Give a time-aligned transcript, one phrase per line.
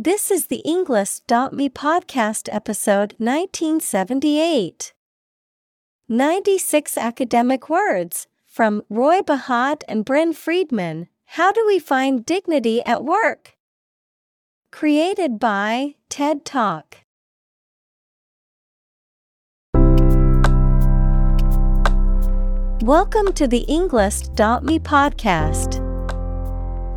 [0.00, 4.92] This is the Englist.me podcast episode 1978.
[6.08, 11.08] 96 academic words from Roy Bahat and Bryn Freedman.
[11.24, 13.56] How do we find dignity at work?
[14.70, 16.98] Created by TED Talk.
[22.84, 25.77] Welcome to the Englist.me podcast.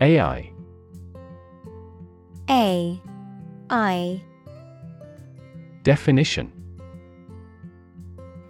[0.00, 0.52] AI
[2.50, 3.00] A
[3.70, 4.22] I.
[5.82, 6.52] Definition.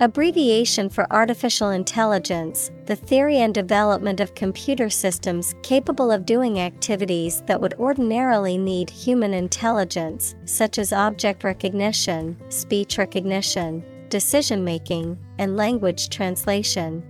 [0.01, 7.43] Abbreviation for artificial intelligence, the theory and development of computer systems capable of doing activities
[7.47, 15.57] that would ordinarily need human intelligence, such as object recognition, speech recognition, decision making, and
[15.57, 17.03] language translation.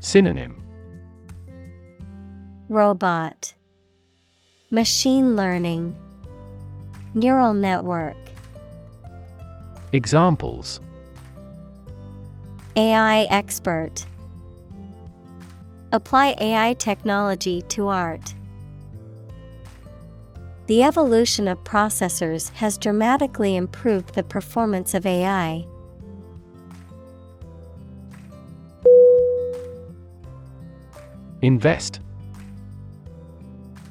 [0.00, 0.57] Synonym
[2.70, 3.54] Robot.
[4.70, 5.96] Machine learning.
[7.14, 8.18] Neural network.
[9.92, 10.78] Examples.
[12.76, 14.04] AI expert.
[15.92, 18.34] Apply AI technology to art.
[20.66, 25.64] The evolution of processors has dramatically improved the performance of AI.
[31.40, 32.00] Invest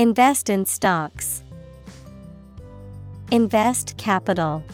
[0.00, 1.44] Invest in stocks.
[3.30, 4.64] Invest capital.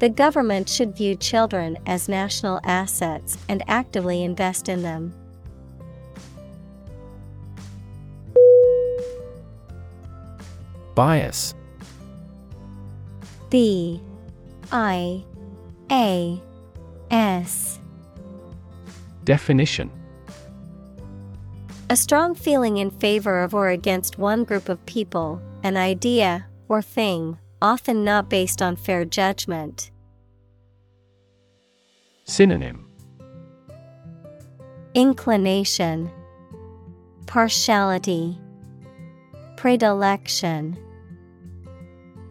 [0.00, 5.14] The government should view children as national assets and actively invest in them.
[10.94, 11.54] Bias
[13.48, 14.02] B
[14.72, 15.24] I
[15.90, 16.38] A
[17.10, 17.80] S
[19.24, 19.90] Definition
[21.90, 26.80] A strong feeling in favor of or against one group of people, an idea, or
[26.80, 29.90] thing, often not based on fair judgment.
[32.22, 32.86] Synonym
[34.94, 36.12] Inclination,
[37.26, 38.38] Partiality,
[39.56, 40.78] Predilection.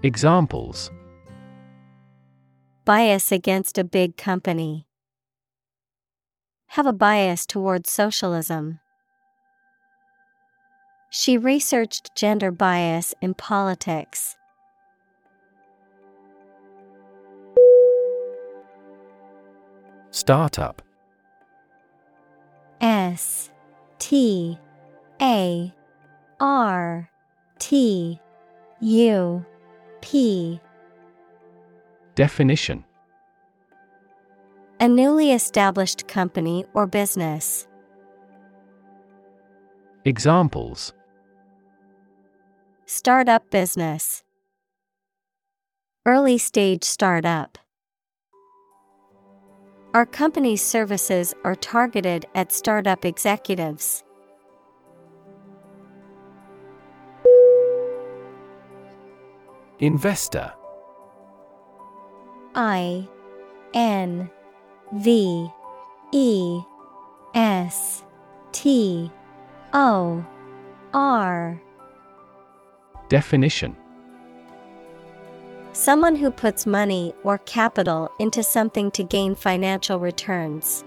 [0.03, 0.89] Examples
[2.85, 4.87] Bias against a big company.
[6.67, 8.79] Have a bias towards socialism.
[11.11, 14.35] She researched gender bias in politics.
[20.11, 20.81] Startup
[22.79, 23.49] S
[23.97, 24.59] T
[25.19, 25.73] A
[26.39, 27.09] R
[27.57, 28.19] T
[28.79, 29.45] U
[30.01, 30.59] P
[32.13, 32.83] Definition
[34.79, 37.67] A newly established company or business.
[40.05, 40.93] Examples
[42.91, 44.23] Startup business.
[46.07, 47.59] Early stage startup.
[49.93, 54.03] Our company's services are targeted at startup executives.
[59.77, 60.51] Investor
[62.55, 63.07] I
[63.75, 64.31] N
[64.95, 65.47] V
[66.11, 66.61] E
[67.35, 68.03] S
[68.51, 69.11] T
[69.73, 70.25] O
[70.91, 71.61] R.
[73.09, 73.75] Definition
[75.73, 80.83] Someone who puts money or capital into something to gain financial returns.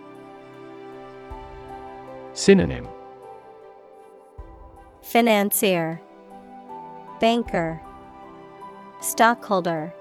[2.33, 2.87] Synonym
[5.03, 6.01] Financier,
[7.21, 7.83] Banker,
[9.01, 9.93] Stockholder.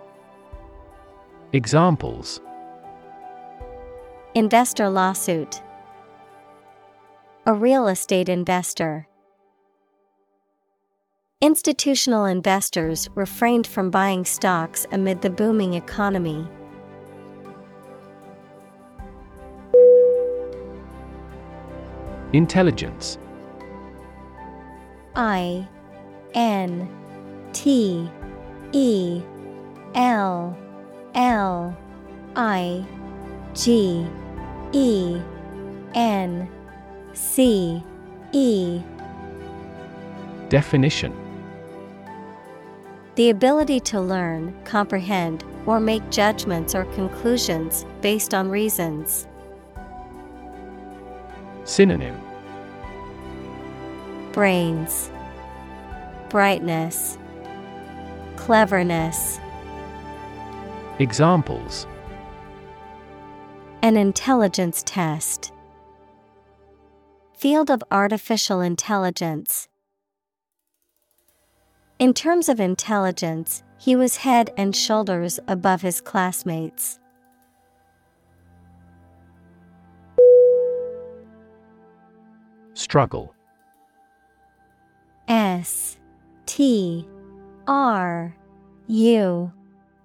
[1.53, 2.39] Examples
[4.35, 5.61] Investor lawsuit.
[7.47, 9.07] A real estate investor.
[11.43, 16.47] Institutional investors refrained from buying stocks amid the booming economy.
[22.31, 23.17] Intelligence.
[25.15, 25.67] I
[26.35, 26.87] N
[27.53, 28.07] T
[28.71, 29.23] E
[29.95, 30.55] L
[31.15, 31.77] L
[32.35, 32.85] I
[33.55, 34.05] G
[34.73, 35.19] E
[35.95, 36.47] N
[37.13, 37.83] C
[38.31, 38.79] E.
[40.49, 41.20] Definition
[43.21, 49.27] The ability to learn, comprehend, or make judgments or conclusions based on reasons.
[51.63, 52.19] Synonym
[54.31, 55.11] Brains,
[56.29, 57.19] Brightness,
[58.37, 59.39] Cleverness.
[60.97, 61.85] Examples
[63.83, 65.51] An intelligence test.
[67.35, 69.67] Field of artificial intelligence.
[72.01, 76.97] In terms of intelligence, he was head and shoulders above his classmates.
[82.73, 83.35] Struggle.
[85.27, 85.99] S
[86.47, 87.07] T
[87.67, 88.35] R
[88.87, 89.51] U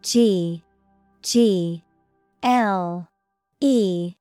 [0.02, 0.62] G
[1.22, 1.82] G
[2.42, 3.08] L
[3.62, 4.16] E.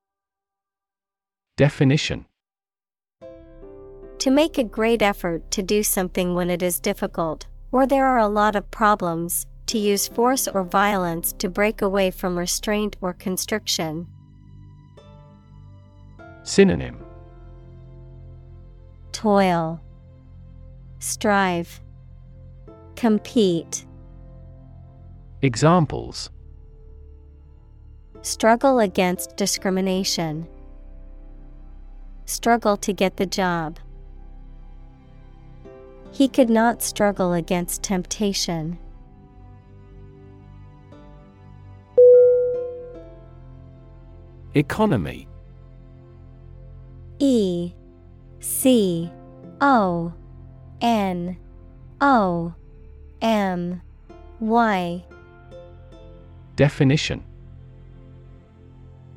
[1.58, 2.26] Definition.
[4.20, 8.20] To make a great effort to do something when it is difficult, or there are
[8.20, 13.12] a lot of problems, to use force or violence to break away from restraint or
[13.12, 14.08] constriction.
[16.44, 17.04] Synonym.
[19.12, 19.82] Toil,
[21.00, 21.82] Strive,
[22.96, 23.86] Compete,
[25.42, 26.30] Examples.
[28.22, 30.48] Struggle against discrimination,
[32.24, 33.80] Struggle to get the job.
[36.16, 38.80] He could not struggle against temptation.
[44.54, 45.28] Economy.
[47.20, 47.74] E
[48.40, 49.12] C
[49.60, 50.14] O
[50.80, 51.36] N
[52.00, 52.54] O
[53.22, 53.82] M
[54.40, 55.06] Y.
[56.56, 57.26] Definition.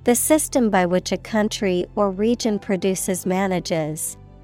[0.03, 4.17] The system by which a country or region produces, manages,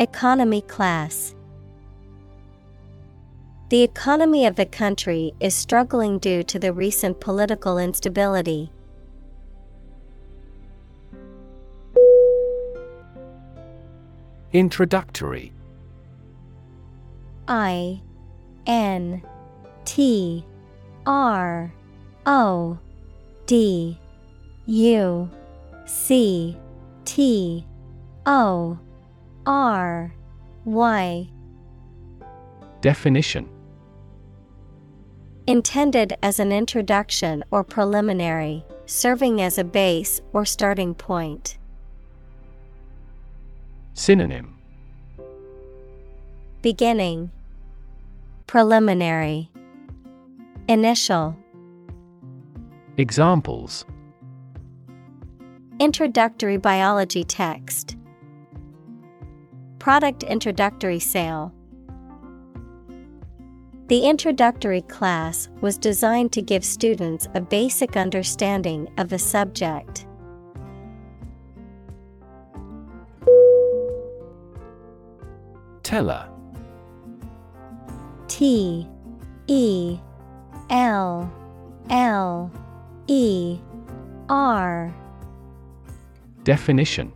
[0.00, 1.34] Economy class.
[3.68, 8.72] The economy of the country is struggling due to the recent political instability.
[14.54, 15.52] Introductory
[17.46, 18.00] I
[18.66, 19.20] N
[19.84, 20.46] T
[21.04, 21.74] R
[22.24, 22.78] O
[23.44, 23.98] D
[24.64, 25.30] U
[25.84, 26.56] C
[27.04, 27.66] T
[28.24, 28.78] O
[29.46, 30.12] R
[30.64, 31.30] Y.
[32.80, 33.48] Definition.
[35.46, 41.58] Intended as an introduction or preliminary, serving as a base or starting point.
[43.94, 44.56] Synonym.
[46.62, 47.30] Beginning.
[48.46, 49.50] Preliminary.
[50.68, 51.36] Initial.
[52.96, 53.84] Examples.
[55.78, 57.96] Introductory biology text
[59.80, 61.54] Product introductory sale.
[63.88, 70.06] The introductory class was designed to give students a basic understanding of the subject.
[75.82, 76.28] Teller.
[78.28, 78.86] T
[79.46, 79.98] E
[80.68, 81.32] L
[81.88, 82.52] L
[83.06, 83.58] E
[84.28, 84.94] R.
[86.44, 87.12] Definition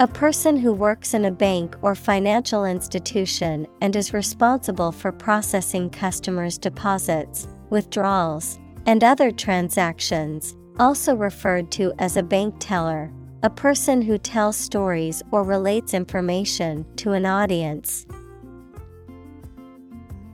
[0.00, 5.90] A person who works in a bank or financial institution and is responsible for processing
[5.90, 13.12] customers' deposits, withdrawals, and other transactions, also referred to as a bank teller.
[13.42, 18.06] A person who tells stories or relates information to an audience.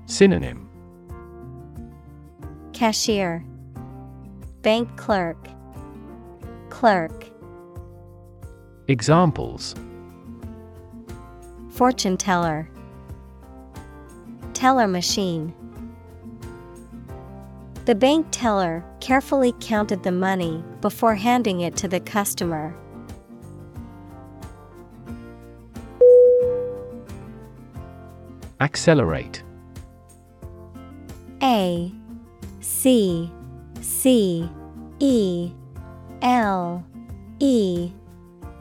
[0.05, 0.69] Synonym
[2.75, 3.43] Cashier,
[4.61, 5.49] Bank clerk,
[6.69, 7.34] Clerk.
[8.87, 9.75] Examples
[11.71, 12.69] Fortune teller,
[14.53, 15.55] Teller machine.
[17.87, 22.77] The bank teller carefully counted the money before handing it to the customer.
[28.61, 29.43] Accelerate
[31.43, 31.91] A
[32.61, 33.33] C
[33.81, 34.47] C
[35.01, 35.53] E
[36.21, 36.85] L
[37.41, 37.91] E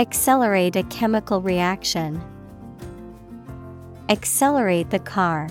[0.00, 2.22] Accelerate a chemical reaction.
[4.08, 5.50] Accelerate the car.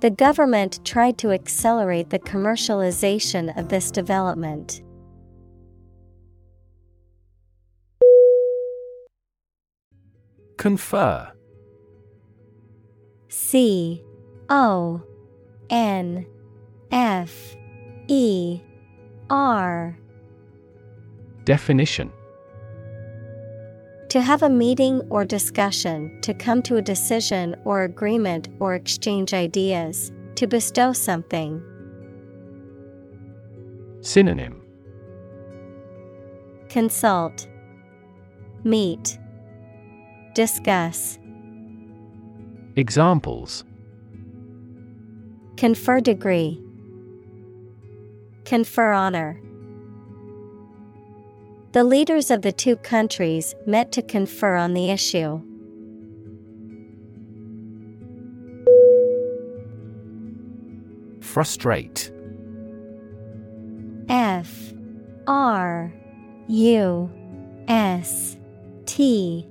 [0.00, 4.82] The government tried to accelerate the commercialization of this development.
[10.56, 11.30] Confer
[13.28, 14.02] C
[14.48, 15.00] O
[15.70, 16.26] N
[16.90, 17.54] F
[18.08, 18.60] E
[19.30, 19.96] R
[21.50, 22.12] Definition
[24.10, 29.34] To have a meeting or discussion, to come to a decision or agreement or exchange
[29.34, 31.60] ideas, to bestow something.
[34.00, 34.62] Synonym
[36.68, 37.48] Consult,
[38.62, 39.18] Meet,
[40.34, 41.18] Discuss.
[42.76, 43.64] Examples
[45.56, 46.62] Confer degree,
[48.44, 49.40] Confer honor.
[51.72, 55.40] The leaders of the two countries met to confer on the issue.
[61.20, 62.10] Frustrate.
[64.08, 64.72] F.
[65.28, 65.92] R.
[66.48, 67.08] U.
[67.68, 68.36] S.
[68.86, 69.46] T.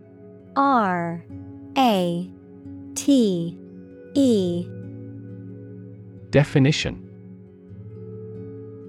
[0.58, 1.24] R.
[1.78, 2.30] A.
[2.96, 3.58] T.
[4.14, 4.68] E.
[6.32, 7.06] Definition.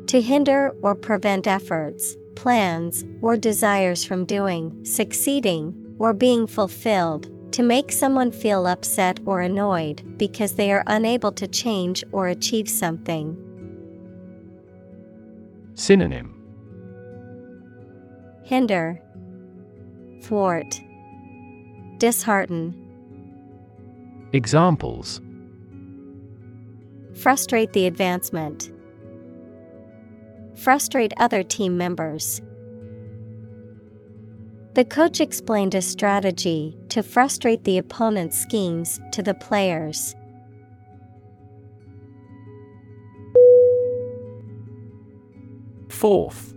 [0.08, 7.62] To hinder or prevent efforts, plans, or desires from doing, succeeding, or being fulfilled, to
[7.62, 13.36] make someone feel upset or annoyed because they are unable to change or achieve something.
[15.74, 16.34] Synonym.
[18.42, 19.02] Hinder,
[20.22, 20.80] Thwart,
[21.98, 22.74] Dishearten,
[24.32, 25.20] Examples.
[27.14, 28.70] Frustrate the advancement.
[30.60, 32.42] Frustrate other team members.
[34.74, 40.14] The coach explained a strategy to frustrate the opponent's schemes to the players.
[45.88, 46.52] Forth.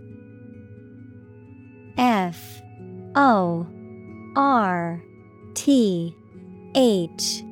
[1.96, 2.60] F.
[3.14, 3.66] O.
[4.36, 5.02] R.
[5.54, 6.14] T.
[6.74, 7.42] H.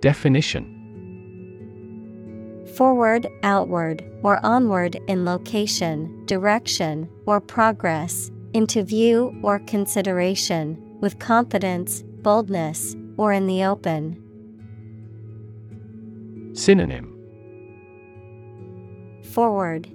[0.00, 0.73] Definition
[2.76, 12.02] Forward, outward, or onward in location, direction, or progress, into view or consideration, with confidence,
[12.22, 14.20] boldness, or in the open.
[16.52, 17.10] Synonym
[19.22, 19.88] Forward,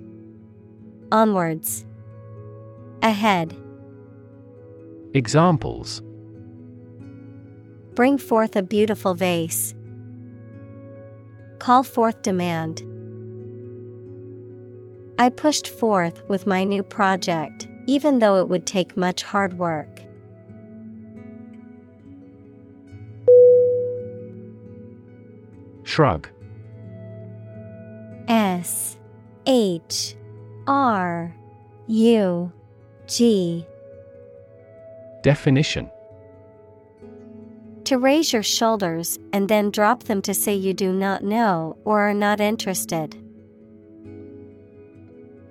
[1.12, 1.86] onwards,
[3.02, 3.56] ahead.
[5.14, 6.02] Examples
[7.96, 9.76] Bring forth a beautiful vase.
[11.60, 12.84] Call forth demand.
[15.20, 20.02] I pushed forth with my new project, even though it would take much hard work.
[25.84, 26.30] Shrug
[28.30, 28.98] S
[29.46, 30.16] H
[30.68, 31.36] R
[31.88, 32.52] U
[33.08, 33.66] G
[35.24, 35.92] Definition
[37.90, 42.02] To raise your shoulders and then drop them to say you do not know or
[42.02, 43.18] are not interested.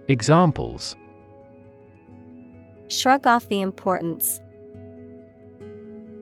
[0.06, 0.94] Examples
[2.86, 4.40] Shrug off the importance.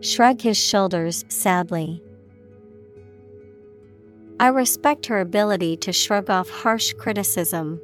[0.00, 2.02] shrug his shoulders sadly.
[4.40, 7.78] I respect her ability to shrug off harsh criticism.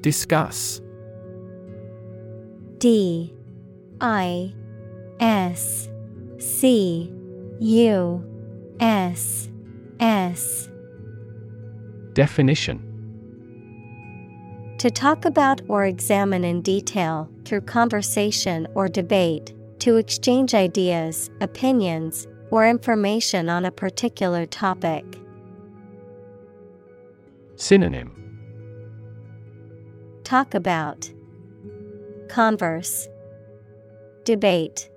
[0.00, 0.80] Discuss
[2.78, 3.34] D
[4.00, 4.54] I
[5.20, 5.88] S
[6.38, 7.12] C
[7.60, 8.24] U
[8.80, 9.48] S
[9.98, 10.68] S.
[12.12, 12.84] Definition.
[14.78, 22.28] To talk about or examine in detail, through conversation or debate, to exchange ideas, opinions,
[22.52, 25.04] or information on a particular topic.
[27.56, 28.14] Synonym.
[30.22, 31.10] Talk about
[32.28, 33.08] Converse
[34.24, 34.90] Debate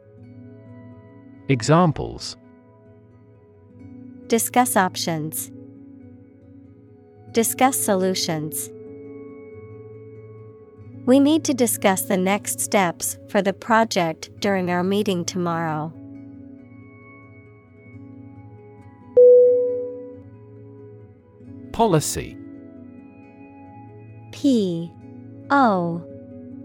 [1.47, 2.37] Examples
[4.27, 5.51] Discuss options.
[7.31, 8.69] Discuss solutions.
[11.05, 15.91] We need to discuss the next steps for the project during our meeting tomorrow.
[21.73, 22.37] Policy
[24.31, 24.91] P
[25.49, 26.05] O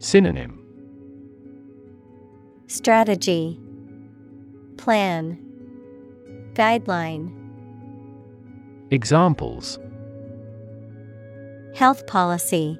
[0.00, 0.58] Synonym.
[2.68, 3.60] Strategy.
[4.78, 5.38] Plan.
[6.54, 7.30] Guideline.
[8.90, 9.78] Examples.
[11.74, 12.78] Health policy.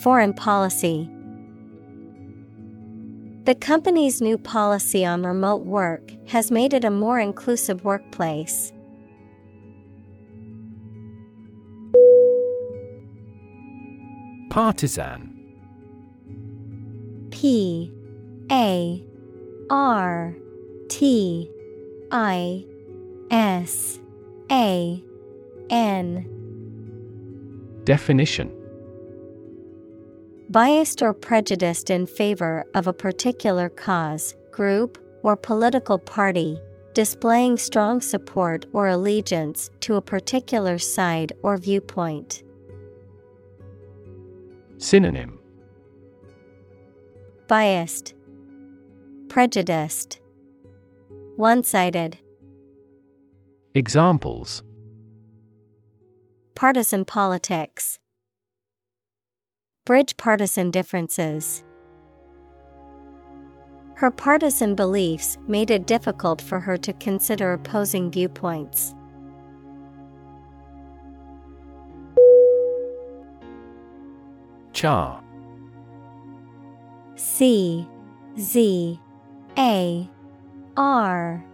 [0.00, 1.10] Foreign policy.
[3.44, 8.72] The company's new policy on remote work has made it a more inclusive workplace.
[14.58, 15.38] Partisan.
[17.30, 17.92] P
[18.50, 19.04] A
[19.70, 20.34] R
[20.88, 21.48] T
[22.10, 22.64] I
[23.30, 24.00] S
[24.50, 25.00] A
[25.70, 26.26] N.
[27.84, 28.52] Definition.
[30.50, 36.58] Biased or prejudiced in favor of a particular cause, group, or political party,
[36.94, 42.42] displaying strong support or allegiance to a particular side or viewpoint.
[44.78, 45.38] Synonym.
[47.48, 48.14] Biased,
[49.28, 50.20] Prejudiced,
[51.36, 52.18] One sided,
[53.74, 54.62] Examples.
[56.54, 57.98] Partisan politics,
[59.84, 61.64] Bridge partisan differences.
[63.94, 68.94] Her partisan beliefs made it difficult for her to consider opposing viewpoints.
[74.78, 75.20] Czar
[77.16, 77.88] C
[78.38, 79.00] Z
[79.58, 80.08] A
[80.76, 81.44] R.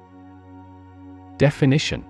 [1.39, 2.05] Definition.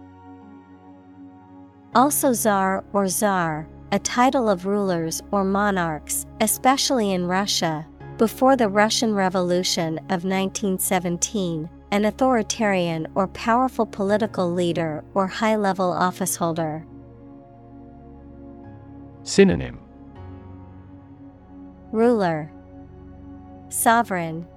[1.95, 7.87] Also Tsar or Tsar, a title of rulers or monarchs, especially in Russia,
[8.19, 15.93] before the Russian Revolution of 1917, an authoritarian or powerful political leader or high level
[15.93, 16.85] officeholder.
[19.23, 19.84] Synonym
[21.95, 22.51] Ruler
[23.69, 24.49] Sovereign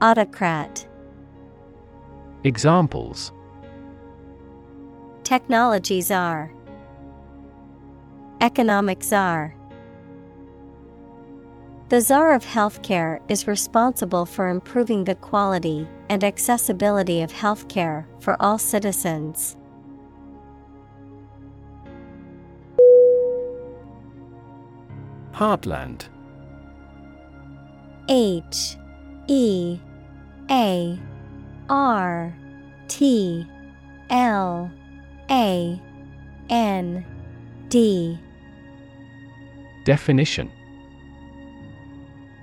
[0.00, 0.86] Autocrat.
[2.44, 3.32] Examples.
[5.24, 6.52] Technology czar
[8.40, 9.56] Economic czar.
[11.88, 18.40] The czar of healthcare is responsible for improving the quality and accessibility of healthcare for
[18.40, 19.56] all citizens.
[25.32, 26.08] Heartland
[28.10, 28.76] H
[29.28, 29.78] E
[30.50, 30.98] A
[31.68, 32.34] R
[32.88, 33.46] T
[34.10, 34.70] L
[35.30, 35.80] A
[36.50, 37.04] N
[37.68, 38.18] D.
[39.84, 40.50] Definition.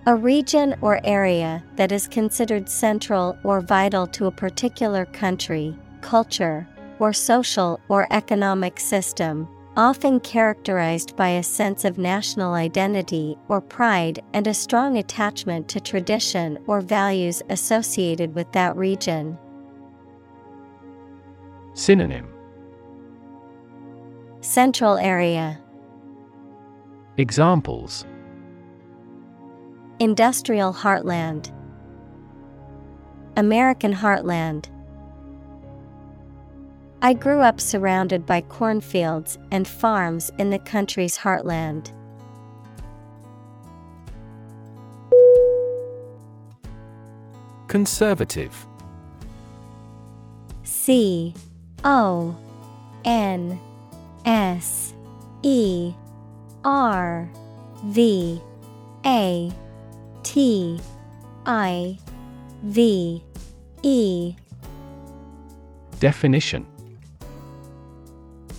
[0.06, 6.66] A region or area that is considered central or vital to a particular country, culture,
[7.00, 14.20] or social or economic system, often characterized by a sense of national identity or pride
[14.34, 19.38] and a strong attachment to tradition or values associated with that region.
[21.76, 22.28] Synonym
[24.42, 25.60] Central area,
[27.18, 28.06] Examples
[30.00, 31.52] Industrial heartland,
[33.36, 34.70] American heartland.
[37.02, 41.92] I grew up surrounded by cornfields and farms in the country's heartland.
[47.68, 48.66] Conservative.
[50.64, 51.36] C
[51.84, 52.36] O
[53.06, 53.60] N
[54.26, 54.94] S
[55.44, 55.94] E
[56.64, 57.30] R
[57.86, 58.42] V
[59.06, 59.52] A
[60.24, 60.80] T
[61.46, 62.00] I
[62.64, 63.24] V
[63.84, 64.36] E.
[66.00, 66.66] Definition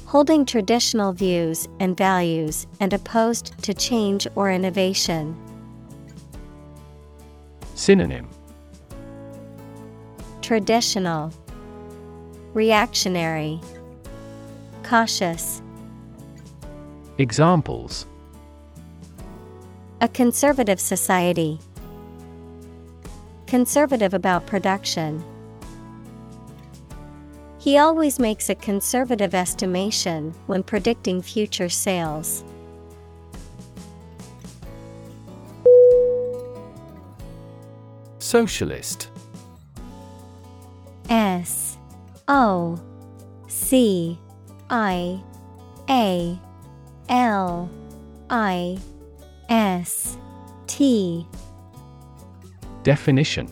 [0.09, 5.37] Holding traditional views and values and opposed to change or innovation.
[7.75, 8.27] Synonym
[10.41, 11.31] Traditional
[12.55, 13.61] Reactionary
[14.83, 15.61] Cautious
[17.19, 18.07] Examples
[20.01, 21.59] A conservative society.
[23.47, 25.23] Conservative about production.
[27.59, 32.45] He always makes a conservative estimation when predicting future sales.
[38.21, 39.11] Socialist.
[41.09, 41.79] S
[42.29, 42.79] O
[43.49, 44.19] C
[44.71, 45.21] I
[45.89, 46.39] A
[47.09, 47.71] L
[48.31, 48.79] I
[49.49, 50.17] S
[50.67, 51.27] T.
[52.85, 53.51] Definition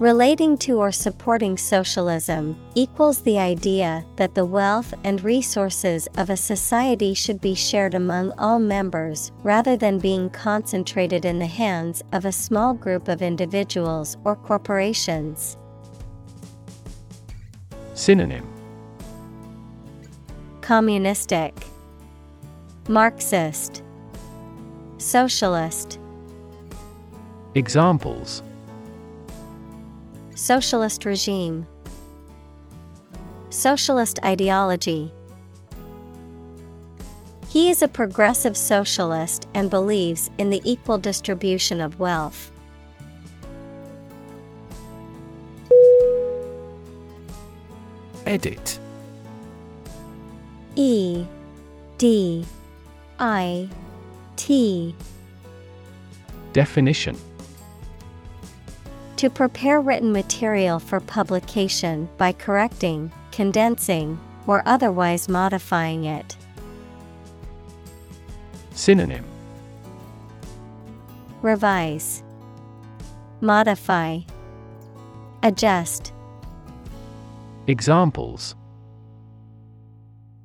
[0.00, 6.38] Relating to or supporting socialism equals the idea that the wealth and resources of a
[6.38, 12.24] society should be shared among all members rather than being concentrated in the hands of
[12.24, 15.58] a small group of individuals or corporations.
[17.92, 18.50] Synonym
[20.62, 21.54] Communistic,
[22.88, 23.82] Marxist,
[24.96, 25.98] Socialist.
[27.54, 28.42] Examples
[30.40, 31.66] Socialist regime.
[33.50, 35.12] Socialist ideology.
[37.50, 42.50] He is a progressive socialist and believes in the equal distribution of wealth.
[48.24, 48.78] Edit
[50.74, 51.26] E
[51.98, 52.46] D
[53.18, 53.68] I
[54.36, 54.94] T
[56.54, 57.18] Definition
[59.20, 66.38] To prepare written material for publication by correcting, condensing, or otherwise modifying it.
[68.70, 69.26] Synonym
[71.42, 72.22] Revise,
[73.42, 74.20] Modify,
[75.42, 76.14] Adjust.
[77.66, 78.54] Examples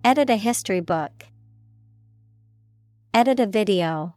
[0.04, 1.24] Edit a history book.
[3.14, 4.16] Edit a video.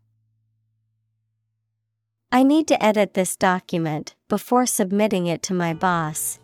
[2.32, 6.38] I need to edit this document before submitting it to my boss.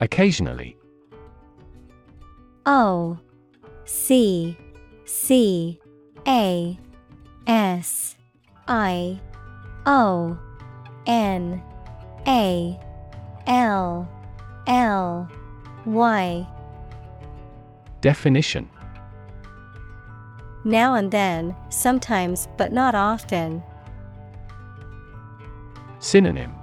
[0.00, 0.76] Occasionally.
[2.66, 3.18] O
[3.84, 4.56] C
[5.04, 5.80] C
[6.26, 6.78] A
[7.46, 8.16] S
[8.68, 9.20] I
[9.86, 10.38] O
[11.06, 11.62] N
[12.26, 12.78] A
[13.46, 14.08] L
[14.66, 15.28] L
[15.84, 16.48] Y.
[18.00, 18.68] Definition
[20.64, 23.62] Now and then, sometimes but not often.
[25.98, 26.54] Synonym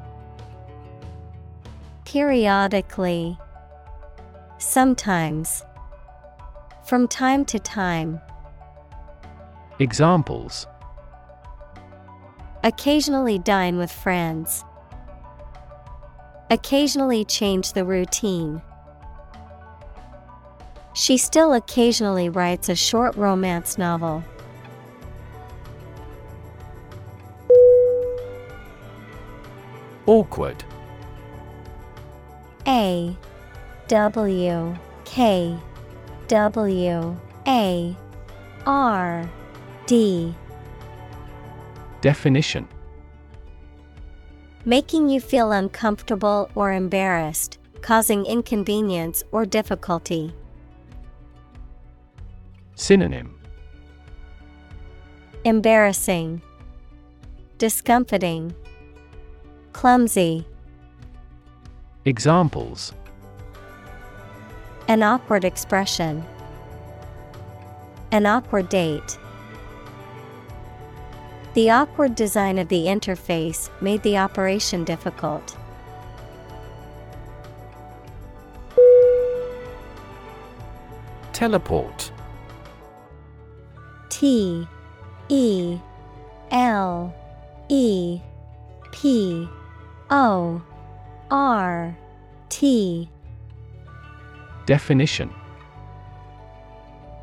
[2.06, 3.38] Periodically.
[4.60, 5.64] Sometimes.
[6.86, 8.22] From time to time.
[9.80, 10.68] Examples
[12.64, 14.64] Occasionally dine with friends.
[16.50, 18.62] Occasionally change the routine.
[20.98, 24.24] She still occasionally writes a short romance novel.
[30.08, 30.64] Awkward
[32.66, 33.16] A
[33.88, 35.56] W K
[36.30, 37.96] W A
[38.66, 39.30] R
[39.86, 40.34] D
[42.02, 42.68] Definition
[44.66, 50.34] Making you feel uncomfortable or embarrassed, causing inconvenience or difficulty.
[52.80, 53.34] Synonym
[55.44, 56.44] Embarrassing,
[57.58, 58.54] Discomfiting,
[59.74, 60.46] Clumsy.
[62.06, 62.94] Examples
[64.88, 66.24] An awkward expression.
[68.12, 69.18] An awkward date.
[71.56, 75.58] The awkward design of the interface made the operation difficult.
[81.34, 82.12] Teleport
[84.20, 84.68] T
[85.30, 85.78] E
[86.50, 87.14] L
[87.70, 88.20] E
[88.92, 89.48] P
[90.10, 90.60] O
[91.30, 91.96] R
[92.50, 93.08] T.
[94.66, 95.32] Definition.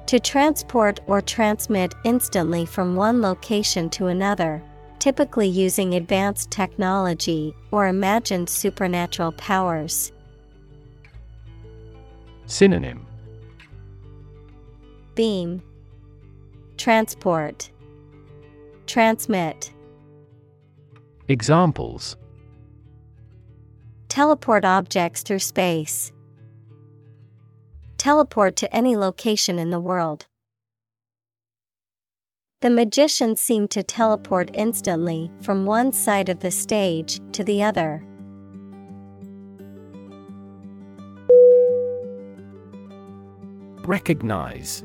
[0.07, 4.63] To transport or transmit instantly from one location to another,
[5.01, 10.13] typically using advanced technology or imagined supernatural powers.
[12.47, 13.05] Synonym.
[15.17, 15.61] Beam
[16.77, 17.71] Transport
[18.87, 19.73] Transmit
[21.29, 22.17] Examples
[24.09, 26.13] Teleport objects through space.
[27.97, 30.27] Teleport to any location in the world.
[32.61, 38.05] The magician seemed to teleport instantly from one side of the stage to the other.
[43.87, 44.85] Recognize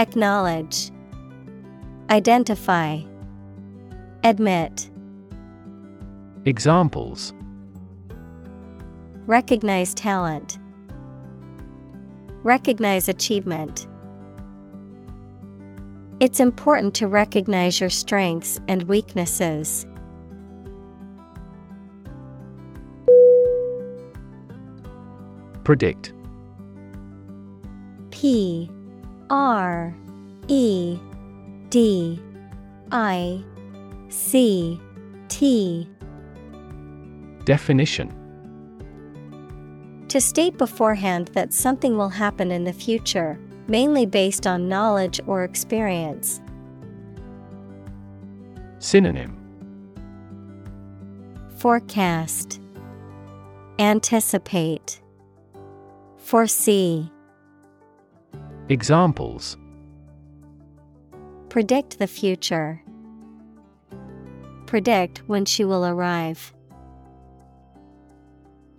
[0.00, 0.90] Acknowledge,
[2.08, 3.02] Identify,
[4.24, 4.88] Admit,
[6.46, 7.34] Examples.
[9.26, 10.58] Recognize talent,
[12.44, 13.86] Recognize achievement.
[16.18, 19.84] It's important to recognize your strengths and weaknesses.
[25.62, 26.14] Predict.
[28.10, 28.70] P
[29.30, 29.94] R
[30.48, 30.98] E
[31.68, 32.20] D
[32.90, 33.44] I
[34.08, 34.80] C
[35.28, 35.88] T.
[37.44, 38.16] Definition.
[40.08, 43.38] To state beforehand that something will happen in the future,
[43.68, 46.40] mainly based on knowledge or experience.
[48.80, 49.36] Synonym.
[51.56, 52.60] Forecast.
[53.78, 55.00] Anticipate.
[56.16, 57.12] Foresee
[58.70, 59.56] Examples
[61.48, 62.80] Predict the future.
[64.66, 66.54] Predict when she will arrive.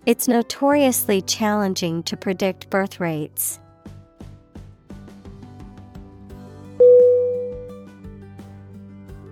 [0.06, 3.60] It's notoriously challenging to predict birth rates.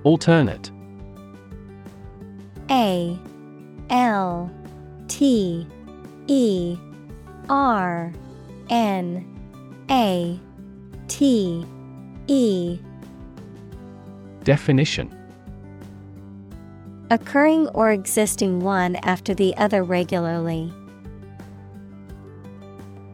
[0.04, 0.70] Alternate
[2.70, 3.18] A
[3.88, 4.50] L
[5.08, 5.66] T
[6.26, 6.76] E
[7.48, 8.12] R
[8.68, 9.24] N
[9.90, 10.38] A
[11.10, 11.66] T
[12.28, 12.78] E.
[14.44, 15.12] Definition.
[17.10, 20.72] Occurring or existing one after the other regularly.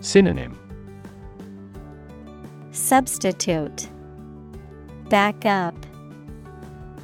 [0.00, 0.58] Synonym.
[2.70, 3.88] Substitute.
[5.08, 5.74] Backup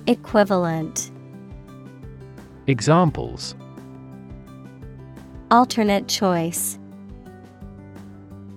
[0.07, 1.11] Equivalent.
[2.67, 3.55] Examples.
[5.51, 6.79] Alternate choice.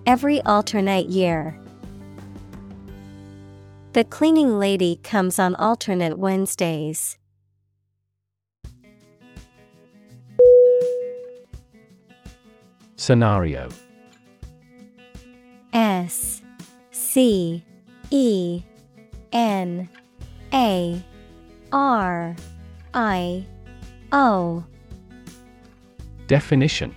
[0.05, 1.57] Every alternate year.
[3.95, 7.17] The cleaning lady comes on alternate Wednesdays.
[12.97, 13.69] Scenario.
[15.71, 16.41] S
[16.91, 17.63] C
[18.11, 18.63] E
[19.31, 19.87] N
[20.53, 21.01] A
[21.71, 22.35] R
[22.93, 23.45] I
[24.11, 24.65] O.
[26.27, 26.93] Definition.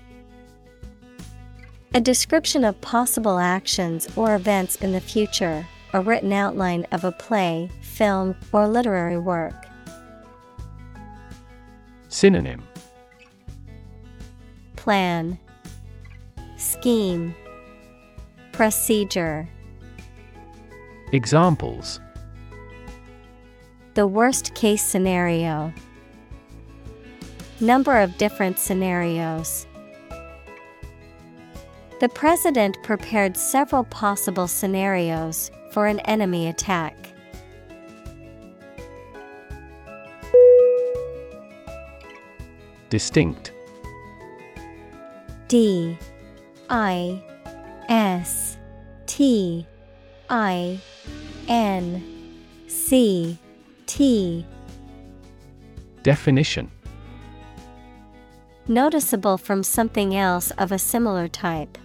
[1.94, 7.12] A description of possible actions or events in the future, a written outline of a
[7.12, 9.54] play, film, or literary work.
[12.08, 12.62] Synonym
[14.76, 15.38] Plan
[16.56, 17.34] Scheme
[18.52, 19.48] Procedure
[21.12, 22.00] Examples
[23.94, 25.72] The worst case scenario.
[27.60, 29.66] Number of different scenarios.
[32.00, 36.96] The president prepared several possible scenarios for an enemy attack.
[42.90, 43.52] Distinct
[45.46, 45.96] D
[46.68, 47.22] I
[47.88, 48.56] S
[49.06, 49.64] T
[50.28, 50.80] I
[51.46, 52.02] N
[52.66, 53.38] C
[53.86, 54.44] T
[56.02, 56.72] Definition
[58.66, 61.78] Noticeable from something else of a similar type.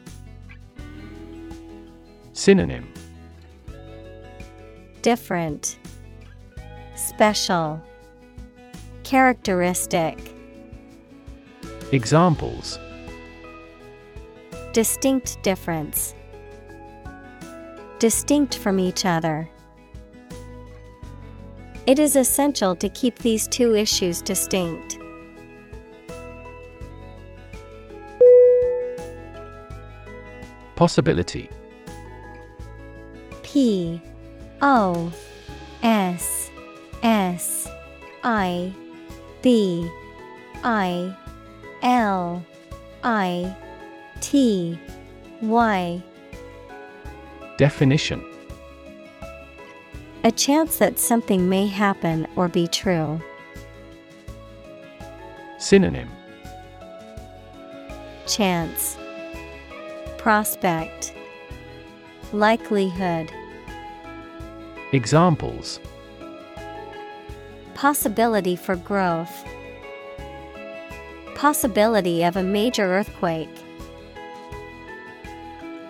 [2.34, 2.92] Synonym
[5.04, 5.78] Different,
[6.96, 7.82] Special,
[9.04, 10.18] Characteristic.
[11.92, 12.80] Examples
[14.72, 16.16] Distinct difference.
[18.00, 19.50] Distinct from each other.
[21.86, 24.98] It is essential to keep these two issues distinct.
[30.78, 31.50] Possibility
[33.44, 34.02] P
[34.65, 35.12] O
[35.84, 36.49] S
[37.04, 37.69] S
[38.23, 38.73] I
[39.41, 39.86] B
[40.63, 41.13] I
[41.82, 42.45] L
[43.04, 43.56] I
[44.21, 44.80] T
[45.41, 46.02] Y.
[47.58, 48.23] Definition.
[50.23, 53.21] A chance that something may happen or be true.
[55.60, 56.10] Synonym.
[58.26, 58.95] Chance.
[60.17, 61.13] Prospect.
[62.32, 63.30] Likelihood
[64.93, 65.79] Examples
[67.73, 69.43] Possibility for growth.
[71.34, 73.49] Possibility of a major earthquake.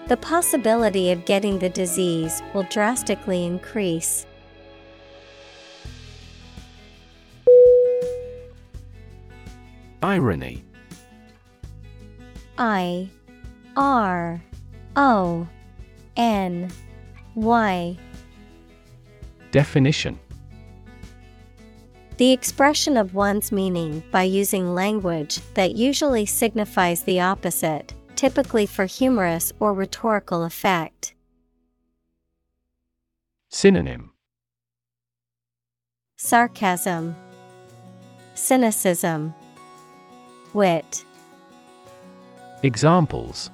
[0.08, 4.26] The possibility of getting the disease will drastically increase.
[10.02, 10.64] Irony
[12.58, 13.10] I
[13.76, 14.42] R
[14.96, 15.48] O
[16.16, 16.72] N
[17.36, 17.98] Y
[19.54, 20.20] Definition.
[22.18, 28.86] The expression of one's meaning by using language that usually signifies the opposite, typically for
[28.86, 31.14] humorous or rhetorical effect.
[33.50, 34.10] Synonym.
[36.18, 37.16] Sarcasm,
[38.34, 39.36] Cynicism,
[40.54, 41.06] Wit,
[42.64, 43.52] Examples.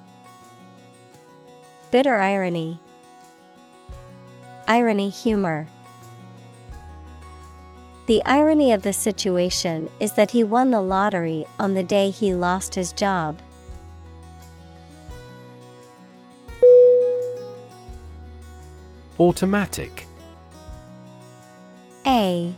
[1.92, 2.80] Bitter irony,
[4.66, 5.68] Irony humor.
[8.10, 12.34] The irony of the situation is that he won the lottery on the day he
[12.34, 13.40] lost his job.
[19.20, 20.08] Automatic.
[22.08, 22.52] A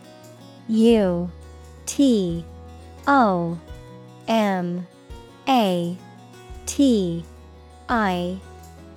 [0.69, 1.29] U
[1.85, 2.45] T
[3.05, 3.59] O
[4.29, 4.87] M
[5.49, 5.97] A
[6.65, 7.25] T
[7.89, 8.39] I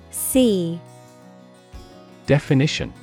[0.09, 0.79] C.
[2.25, 2.93] Definition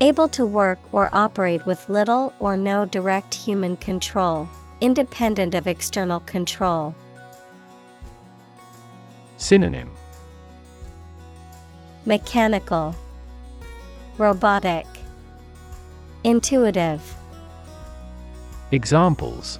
[0.00, 4.48] Able to work or operate with little or no direct human control,
[4.80, 6.94] independent of external control.
[9.36, 9.90] Synonym
[12.06, 12.94] Mechanical,
[14.18, 14.86] Robotic,
[16.24, 17.14] Intuitive,
[18.72, 19.58] Examples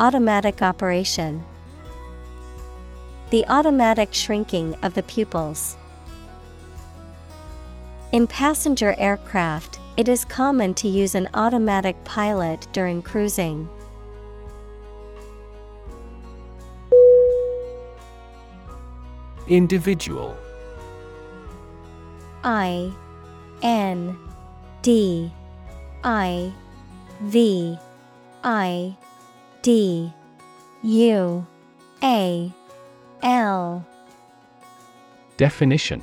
[0.00, 1.44] Automatic operation.
[3.28, 5.76] The automatic shrinking of the pupils.
[8.12, 13.68] In passenger aircraft, it is common to use an automatic pilot during cruising.
[19.46, 20.36] Individual.
[22.42, 22.92] I
[23.62, 24.18] N
[24.82, 25.30] D
[26.02, 26.52] I
[27.20, 27.78] V
[28.42, 28.96] I
[29.62, 30.12] D
[30.82, 31.46] U
[32.02, 32.52] A
[33.22, 33.86] L.
[35.36, 36.02] Definition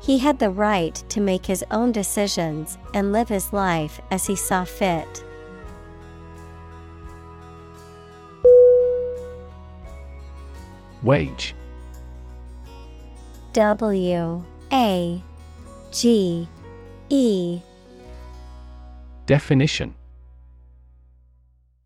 [0.00, 4.34] he had the right to make his own decisions and live his life as he
[4.34, 5.24] saw fit.
[11.02, 11.54] Wage
[13.52, 15.22] W A
[15.90, 16.48] G
[17.08, 17.60] E
[19.26, 19.94] Definition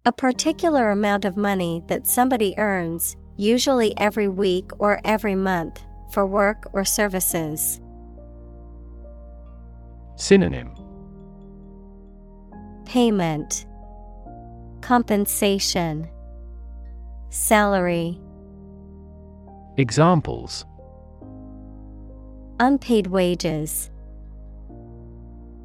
[0.04, 6.26] A particular amount of money that somebody earns, usually every week or every month, for
[6.26, 7.80] work or services.
[10.16, 10.74] Synonym.
[12.84, 13.66] Payment.
[14.80, 16.08] Compensation.
[17.30, 18.20] Salary.
[19.76, 20.64] Examples.
[22.60, 23.90] Unpaid wages.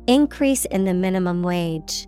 [0.07, 2.07] Increase in the minimum wage.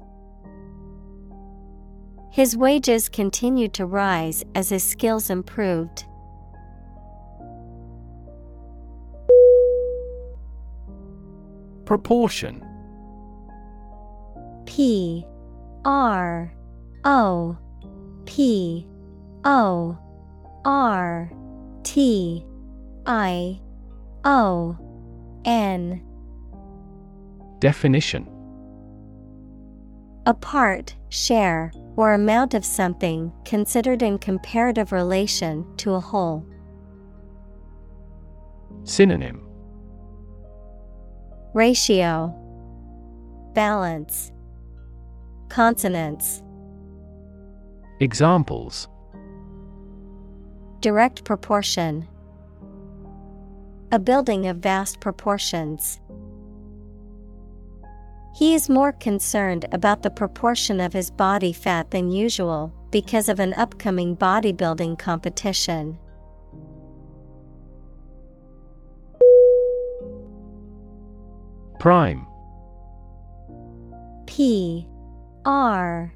[2.31, 6.05] His wages continued to rise as his skills improved.
[11.91, 12.65] Proportion.
[14.65, 15.25] P
[15.83, 16.53] R
[17.03, 17.57] O
[18.25, 18.87] P
[19.43, 19.97] O
[20.63, 21.29] R
[21.83, 22.45] T
[23.05, 23.59] I
[24.23, 24.77] O
[25.43, 26.01] N.
[27.59, 28.25] Definition.
[30.25, 36.45] A part, share, or amount of something considered in comparative relation to a whole.
[38.85, 39.50] Synonym
[41.53, 42.33] Ratio.
[43.53, 44.31] Balance.
[45.49, 46.41] Consonants.
[47.99, 48.87] Examples.
[50.79, 52.07] Direct proportion.
[53.91, 55.99] A building of vast proportions.
[58.33, 63.41] He is more concerned about the proportion of his body fat than usual because of
[63.41, 65.97] an upcoming bodybuilding competition.
[71.81, 72.27] Prime.
[74.27, 74.87] P
[75.45, 76.13] R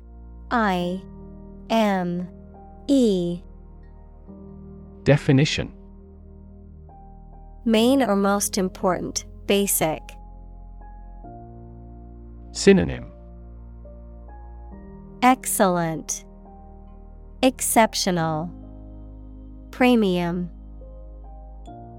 [0.51, 1.01] I
[1.71, 2.27] M
[2.87, 3.41] E.
[5.01, 5.73] Definition.
[7.65, 10.03] Main or most important, basic.
[12.51, 13.11] Synonym.
[15.23, 16.25] Excellent,
[17.41, 18.51] Exceptional,
[19.71, 20.51] Premium,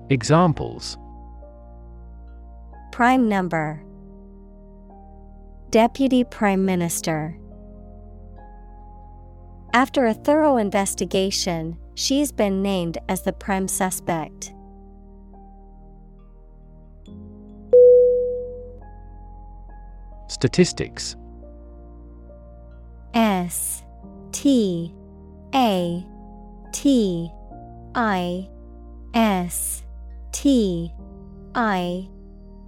[0.09, 0.97] Examples
[2.97, 3.85] Prime number,
[5.69, 7.39] Deputy Prime Minister.
[9.75, 14.55] After a thorough investigation, she's been named as the prime suspect.
[20.29, 21.17] Statistics
[23.13, 23.83] S
[24.33, 24.95] T
[25.55, 26.03] A
[26.73, 27.31] T
[27.95, 28.49] I
[29.13, 29.83] S
[30.33, 30.91] T
[31.55, 32.09] I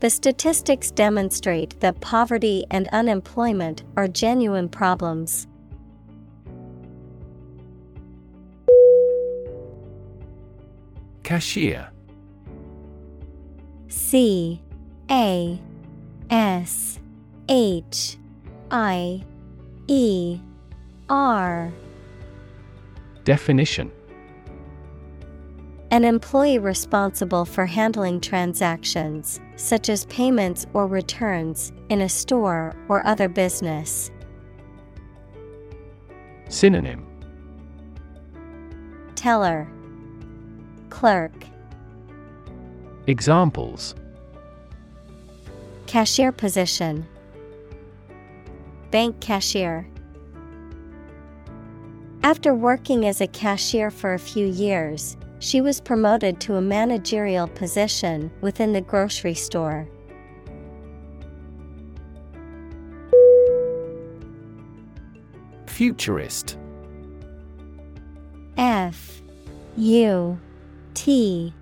[0.00, 5.46] The statistics demonstrate that poverty and unemployment are genuine problems.
[11.22, 11.90] Cashier.
[13.88, 14.62] C
[15.10, 15.60] A
[16.30, 16.98] S
[17.50, 18.16] H
[18.70, 19.22] I
[19.86, 20.40] E
[21.10, 21.70] R.
[23.24, 23.92] Definition.
[25.90, 33.06] An employee responsible for handling transactions, such as payments or returns, in a store or
[33.06, 34.10] other business.
[36.48, 37.06] Synonym.
[39.14, 39.68] Teller.
[40.88, 41.32] Clerk.
[43.06, 43.94] Examples.
[45.86, 47.06] Cashier position.
[48.90, 49.86] Bank cashier.
[52.22, 57.48] After working as a cashier for a few years, she was promoted to a managerial
[57.48, 59.88] position within the grocery store.
[65.66, 66.58] Futurist.
[68.58, 69.22] F
[69.78, 70.38] U
[70.92, 71.54] T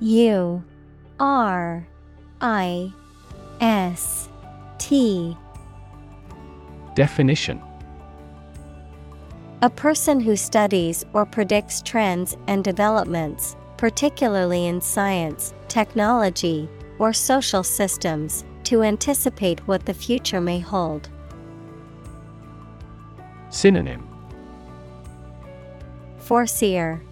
[0.00, 0.62] U
[1.18, 1.88] R
[2.42, 2.92] I
[3.60, 4.28] S
[4.78, 5.34] T.
[6.94, 7.60] Definition
[9.64, 17.62] A person who studies or predicts trends and developments, particularly in science, technology, or social
[17.62, 21.08] systems, to anticipate what the future may hold.
[23.48, 24.06] Synonym.
[26.18, 27.02] Foreseer,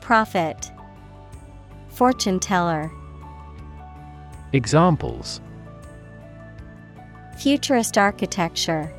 [0.00, 0.70] Prophet,
[1.88, 2.88] Fortune teller,
[4.52, 5.40] Examples.
[7.36, 8.94] Futurist architecture,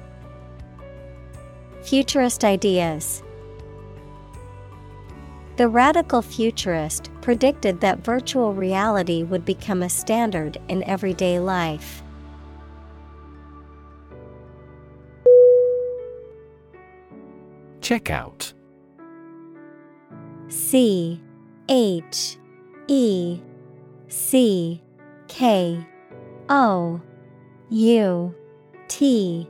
[1.84, 3.22] Futurist ideas.
[5.58, 12.02] The radical futurist predicted that virtual reality would become a standard in everyday life.
[17.82, 18.54] Checkout
[20.48, 21.22] C
[21.68, 22.38] H
[22.88, 23.42] E
[24.08, 24.82] C
[25.28, 25.86] K
[26.48, 27.02] O
[27.70, 28.36] U
[28.88, 29.50] T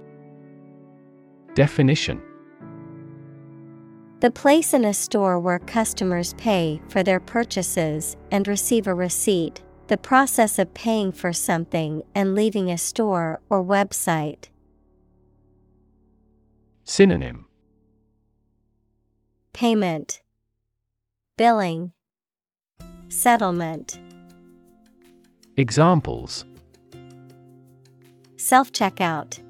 [1.55, 2.21] Definition.
[4.21, 9.61] The place in a store where customers pay for their purchases and receive a receipt,
[9.87, 14.45] the process of paying for something and leaving a store or website.
[16.85, 17.45] Synonym.
[19.51, 20.21] Payment,
[21.37, 21.91] Billing,
[23.09, 23.99] Settlement.
[25.55, 26.45] Examples.
[28.37, 29.42] Self checkout,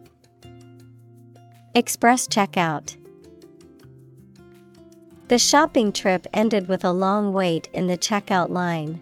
[1.75, 2.95] Express checkout.
[5.27, 9.01] The shopping trip ended with a long wait in the checkout line.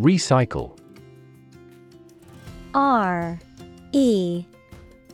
[0.00, 0.76] Recycle
[2.74, 3.38] R
[3.92, 4.44] E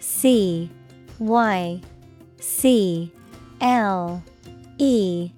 [0.00, 0.70] C
[1.18, 1.80] Y
[2.40, 3.12] C
[3.60, 4.22] L
[4.78, 5.30] E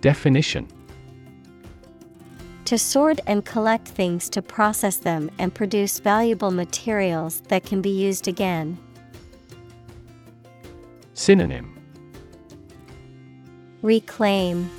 [0.00, 0.66] Definition
[2.72, 7.90] To sort and collect things to process them and produce valuable materials that can be
[7.90, 8.78] used again.
[11.12, 11.78] Synonym
[13.82, 14.70] Reclaim,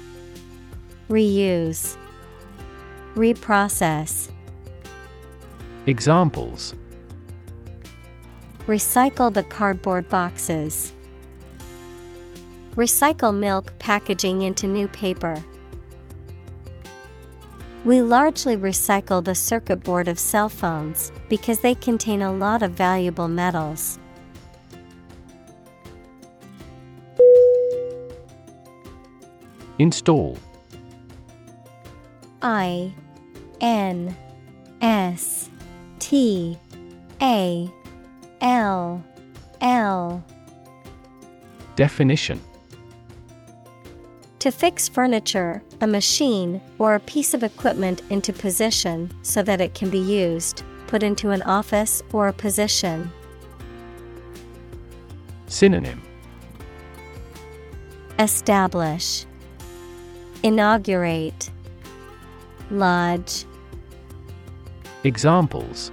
[1.07, 1.95] Reuse,
[3.13, 4.31] Reprocess.
[5.85, 6.73] Examples
[8.65, 10.93] Recycle the cardboard boxes.
[12.71, 15.43] Recycle milk packaging into new paper.
[17.85, 22.71] We largely recycle the circuit board of cell phones because they contain a lot of
[22.71, 23.99] valuable metals.
[29.79, 30.37] Install.
[32.41, 32.93] I
[33.59, 34.15] N
[34.81, 35.49] S
[35.99, 36.57] T
[37.21, 37.69] A
[38.39, 39.03] L
[39.59, 40.23] L.
[41.75, 42.39] Definition
[44.43, 49.73] To fix furniture, a machine, or a piece of equipment into position so that it
[49.73, 53.09] can be used, put into an office or a position.
[55.47, 56.01] Synonym.
[58.19, 59.25] Establish,
[60.43, 61.49] Inaugurate,
[62.69, 63.45] Lodge,
[65.05, 65.89] Examples.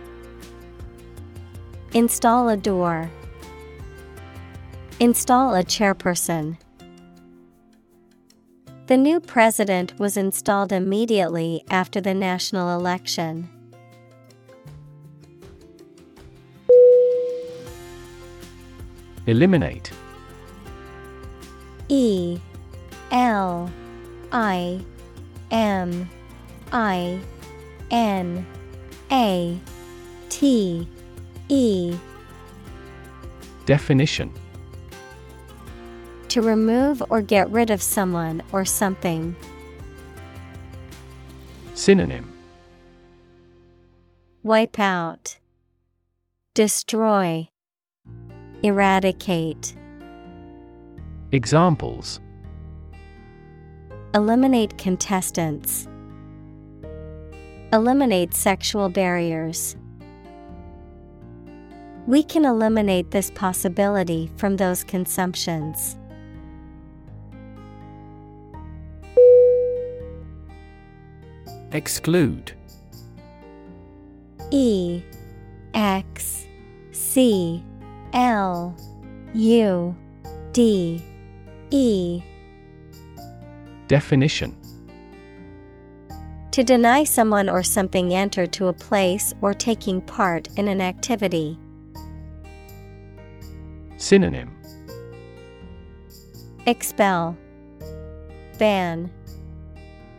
[1.95, 3.09] Install a door,
[4.99, 6.57] Install a chairperson.
[8.91, 13.49] The new president was installed immediately after the national election.
[19.29, 19.93] Eliminate.
[21.89, 22.41] E.
[23.13, 23.71] L.
[24.33, 24.81] I.
[25.53, 26.11] M.
[26.73, 27.21] I.
[27.93, 28.45] N.
[29.13, 29.57] A.
[30.31, 30.89] T.
[31.49, 31.97] E.
[33.67, 34.33] Definition
[36.31, 39.35] To remove or get rid of someone or something.
[41.75, 42.33] Synonym
[44.45, 45.39] Wipe out.
[46.55, 47.49] Destroy.
[48.63, 49.75] Eradicate.
[51.33, 52.21] Examples
[54.15, 55.89] Eliminate contestants.
[57.73, 59.77] Eliminate sexual barriers.
[62.07, 65.97] We can eliminate this possibility from those consumptions.
[71.73, 72.53] Exclude.
[74.51, 75.03] E
[75.73, 76.47] X
[76.91, 77.63] C
[78.13, 78.77] L
[79.35, 79.97] U
[80.53, 81.03] D
[81.71, 82.23] E.
[83.87, 84.57] Definition.
[86.51, 91.57] To deny someone or something enter to a place or taking part in an activity.
[93.97, 94.57] Synonym.
[96.67, 97.37] Expel,
[98.59, 99.11] Ban,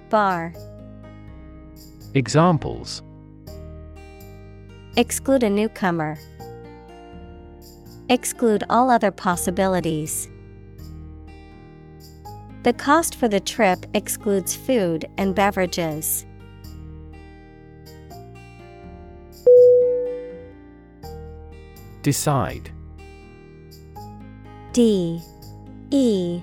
[0.09, 0.53] Bar.
[2.13, 3.01] Examples.
[4.97, 6.17] Exclude a newcomer.
[8.09, 10.27] Exclude all other possibilities.
[12.63, 16.25] The cost for the trip excludes food and beverages.
[22.01, 22.69] Decide.
[24.73, 25.21] D.
[25.91, 26.41] E.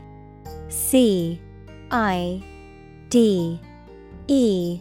[0.69, 1.43] C.
[1.91, 2.43] I.
[3.11, 3.61] D.
[4.29, 4.81] E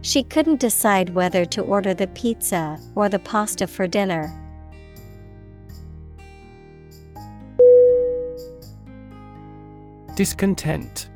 [0.00, 4.32] She couldn't decide whether to order the pizza or the pasta for dinner.
[10.14, 11.08] Discontent.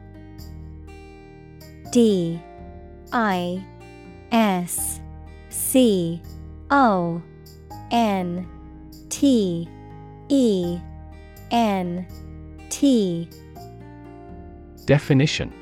[1.90, 2.40] D.
[3.12, 3.64] I.
[4.30, 5.00] S.
[5.48, 6.22] C.
[6.70, 7.22] O.
[7.90, 8.48] N.
[9.08, 9.68] T.
[10.28, 10.78] E.
[11.50, 12.06] N.
[12.70, 13.28] T.
[14.86, 15.52] Definition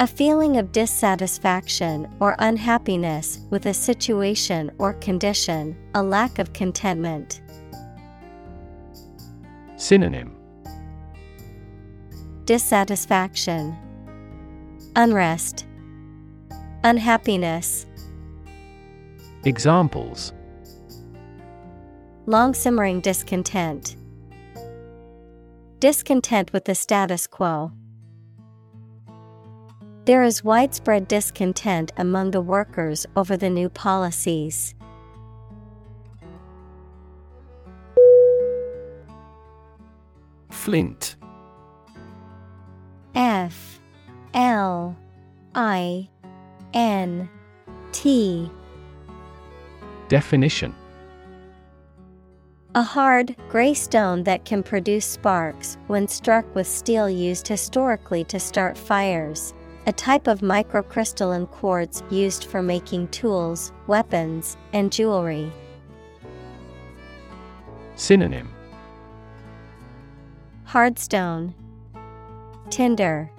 [0.00, 7.40] A feeling of dissatisfaction or unhappiness with a situation or condition, a lack of contentment.
[9.74, 10.36] Synonym
[12.44, 13.76] Dissatisfaction,
[14.94, 15.66] Unrest,
[16.84, 17.84] Unhappiness.
[19.44, 20.32] Examples
[22.26, 23.96] Long simmering discontent.
[25.80, 27.72] Discontent with the status quo.
[30.08, 34.74] There is widespread discontent among the workers over the new policies.
[40.48, 41.16] Flint.
[43.14, 43.82] F.
[44.32, 44.96] L.
[45.54, 46.08] I.
[46.72, 47.28] N.
[47.92, 48.50] T.
[50.08, 50.74] Definition.
[52.74, 58.40] A hard, gray stone that can produce sparks when struck with steel used historically to
[58.40, 59.52] start fires.
[59.88, 65.50] A type of microcrystalline quartz used for making tools, weapons, and jewelry.
[67.94, 68.50] Synonym
[70.66, 71.54] Hardstone,
[72.68, 73.30] Tinder,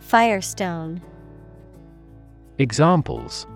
[0.00, 1.00] Firestone.
[2.58, 3.46] Examples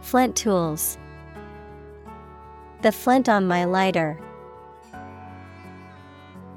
[0.00, 0.96] Flint tools.
[2.80, 4.18] The flint on my lighter.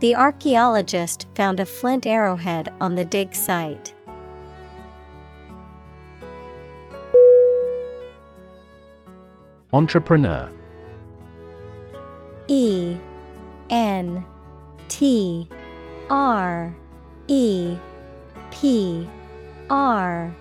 [0.03, 3.93] The archaeologist found a flint arrowhead on the dig site.
[9.71, 10.51] Entrepreneur.
[12.49, 12.97] E
[13.69, 14.25] N
[14.89, 15.47] T
[16.09, 16.75] R
[17.29, 17.77] E
[18.51, 19.07] P
[19.69, 20.35] R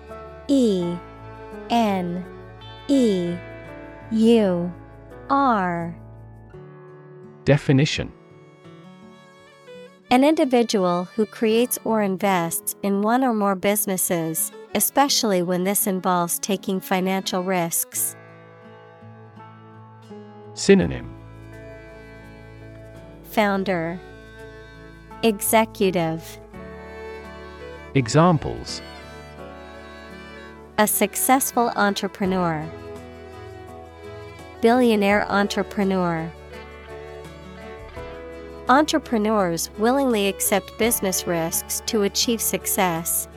[0.49, 0.95] E
[1.69, 2.25] N
[2.89, 3.37] E
[4.11, 4.73] U
[5.29, 5.95] R.
[7.45, 8.11] Definition
[10.13, 16.37] An individual who creates or invests in one or more businesses, especially when this involves
[16.37, 18.15] taking financial risks.
[20.53, 21.11] Synonym
[23.23, 23.99] Founder
[25.23, 26.37] Executive
[27.95, 28.83] Examples
[30.77, 32.69] A successful entrepreneur.
[34.61, 36.31] Billionaire entrepreneur.
[38.69, 43.27] Entrepreneurs willingly accept business risks to achieve success.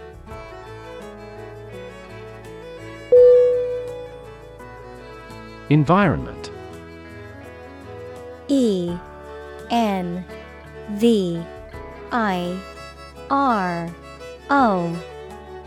[5.69, 6.53] Environment.
[8.47, 8.97] E
[9.69, 10.25] N
[10.93, 11.43] V
[12.13, 12.61] I
[13.29, 13.91] R
[14.49, 15.03] O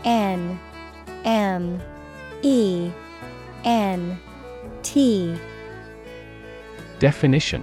[0.04, 0.58] N
[1.26, 1.82] M
[2.40, 2.90] E
[3.64, 4.18] N
[4.82, 5.36] T.
[6.98, 7.62] Definition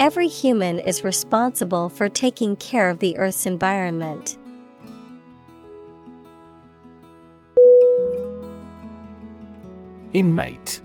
[0.00, 4.38] Every human is responsible for taking care of the Earth's environment.
[10.14, 10.80] Inmate.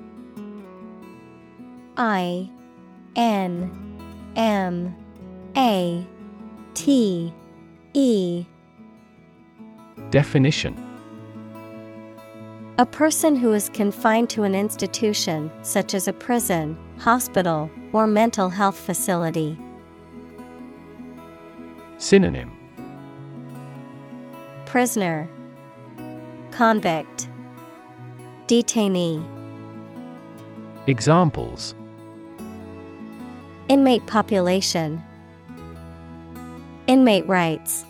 [1.95, 2.49] I
[3.15, 3.71] N
[4.35, 4.93] M
[5.55, 6.05] A
[6.73, 7.33] T
[7.93, 8.45] E.
[10.09, 10.94] Definition
[12.77, 18.49] A person who is confined to an institution, such as a prison, hospital, or mental
[18.49, 19.57] health facility.
[21.97, 22.51] Synonym
[24.65, 25.29] Prisoner,
[26.51, 27.29] Convict,
[28.47, 29.23] Detainee.
[30.87, 31.75] Examples
[33.69, 35.01] Inmate population,
[36.87, 37.85] Inmate rights.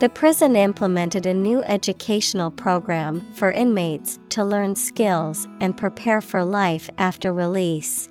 [0.00, 6.44] The prison implemented a new educational program for inmates to learn skills and prepare for
[6.44, 8.08] life after release.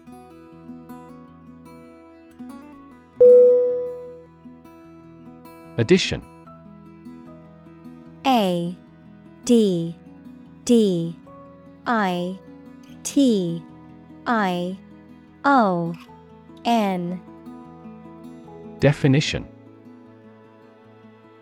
[5.78, 6.26] Addition.
[8.26, 8.78] A
[9.44, 9.96] D
[10.64, 11.16] D
[11.86, 12.40] I
[13.04, 13.62] T
[14.26, 14.78] I
[15.44, 15.94] O
[16.64, 17.22] N.
[18.80, 19.53] Definition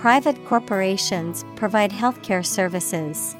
[0.00, 3.36] private corporations provide healthcare services.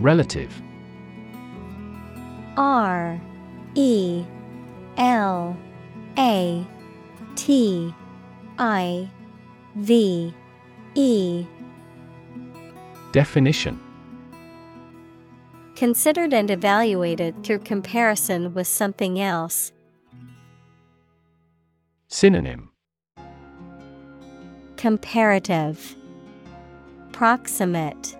[0.00, 0.50] Relative
[2.56, 3.20] R
[3.76, 4.24] E
[4.96, 5.56] L
[6.18, 6.66] A
[7.36, 7.94] T
[8.58, 9.08] I
[9.76, 10.34] V
[10.96, 11.46] E
[13.12, 13.78] Definition
[15.76, 19.72] Considered and evaluated through comparison with something else.
[22.12, 22.68] Synonym
[24.76, 25.96] Comparative
[27.12, 28.18] Proximate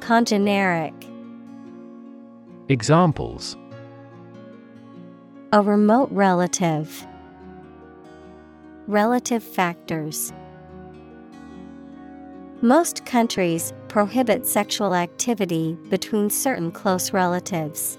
[0.00, 0.94] Congeneric
[2.70, 3.58] Examples
[5.52, 7.06] A remote relative.
[8.86, 10.32] Relative factors.
[12.62, 17.98] Most countries prohibit sexual activity between certain close relatives.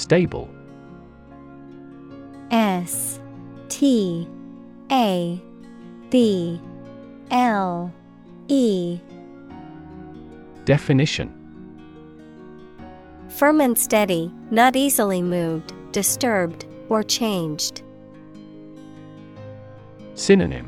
[0.00, 0.48] Stable.
[2.50, 3.20] S
[3.68, 4.26] T
[4.90, 5.38] A
[6.08, 6.58] B
[7.30, 7.92] L
[8.48, 8.98] E.
[10.64, 11.28] Definition.
[13.28, 17.82] Firm and steady, not easily moved, disturbed, or changed.
[20.14, 20.66] Synonym.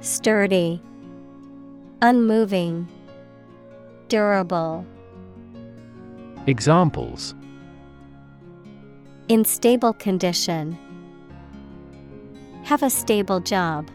[0.00, 0.82] Sturdy,
[2.02, 2.88] Unmoving,
[4.08, 4.84] Durable.
[6.46, 7.34] Examples
[9.28, 10.76] In stable condition.
[12.64, 13.90] Have a stable job.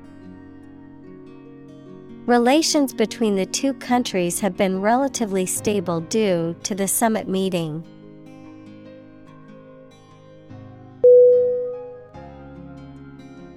[2.25, 7.83] Relations between the two countries have been relatively stable due to the summit meeting.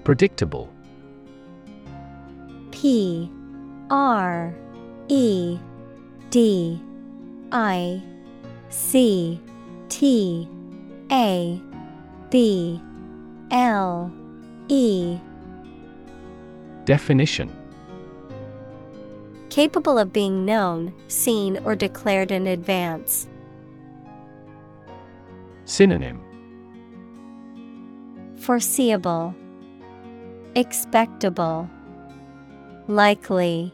[0.04, 0.68] Predictable
[2.72, 3.30] P
[3.88, 4.54] R
[5.08, 5.58] E
[6.28, 6.78] D
[7.52, 8.02] I
[8.72, 9.38] C
[9.90, 10.48] T
[11.10, 11.60] A
[12.30, 12.80] B
[13.50, 14.10] L
[14.68, 15.18] E.
[16.86, 17.54] Definition.
[19.50, 23.28] Capable of being known, seen, or declared in advance.
[25.66, 26.18] Synonym.
[28.38, 29.34] Foreseeable,
[30.56, 31.68] Expectable,
[32.88, 33.72] Likely.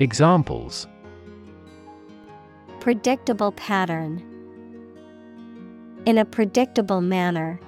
[0.00, 0.88] Examples
[2.80, 4.22] Predictable pattern.
[6.06, 7.60] In a predictable manner.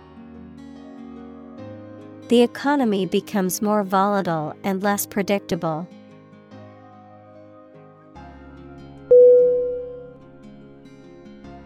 [2.29, 5.89] The economy becomes more volatile and less predictable.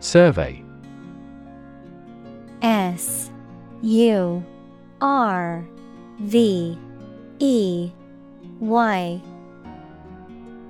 [0.00, 0.62] Survey
[2.62, 3.30] S
[3.82, 4.42] U
[5.00, 5.66] R
[6.20, 6.78] V
[7.38, 7.90] E
[8.60, 9.22] Y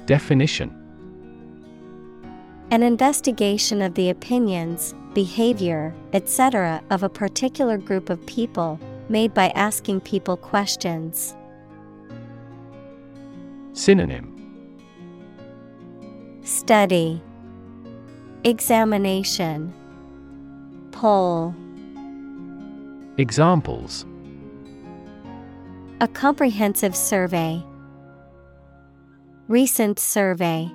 [0.07, 0.84] Definition
[2.75, 6.83] An investigation of the opinions, behavior, etc.
[6.91, 11.37] of a particular group of people, made by asking people questions.
[13.75, 14.27] Synonym
[16.43, 17.23] Study
[18.43, 19.73] Examination
[20.91, 21.55] Poll
[23.19, 24.05] Examples
[26.01, 27.63] A comprehensive survey.
[29.47, 30.69] Recent survey.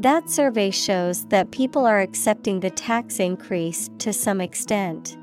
[0.00, 5.18] That survey shows that people are accepting the tax increase to some extent.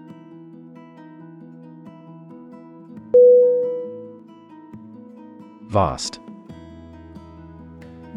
[5.64, 6.20] Vast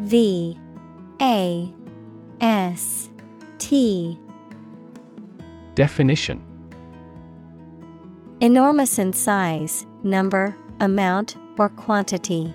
[0.01, 0.55] V
[1.19, 1.73] A
[2.39, 3.09] S
[3.57, 4.19] T
[5.73, 6.43] Definition
[8.39, 12.53] Enormous in size, number, amount, or quantity.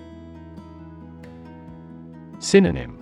[2.39, 2.96] Synonym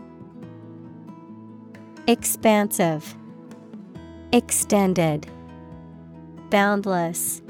[2.08, 3.16] Expansive,
[4.32, 5.26] Extended,
[6.52, 7.42] Boundless.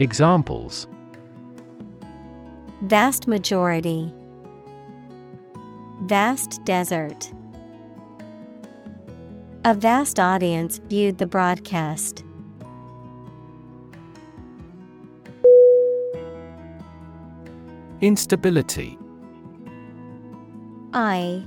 [0.00, 0.88] Examples
[2.82, 4.12] Vast majority.
[6.02, 7.32] Vast desert.
[9.64, 12.24] A vast audience viewed the broadcast.
[18.00, 18.98] Instability
[20.92, 21.46] I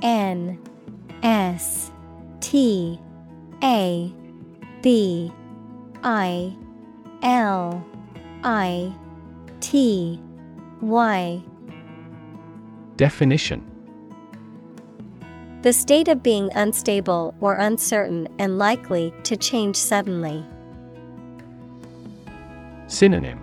[0.00, 0.58] N
[1.22, 1.90] S
[2.40, 3.00] T
[3.62, 4.12] A
[4.82, 5.32] B
[6.02, 6.56] I
[7.22, 7.84] L
[8.44, 8.92] I
[9.60, 10.20] T
[10.80, 11.42] Y.
[12.96, 13.64] Definition.
[15.62, 20.44] The state of being unstable or uncertain and likely to change suddenly.
[22.86, 23.40] Synonym.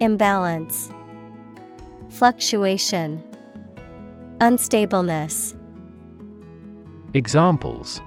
[0.00, 0.90] Imbalance,
[2.08, 3.22] Fluctuation,
[4.40, 5.54] Unstableness.
[7.12, 8.00] Examples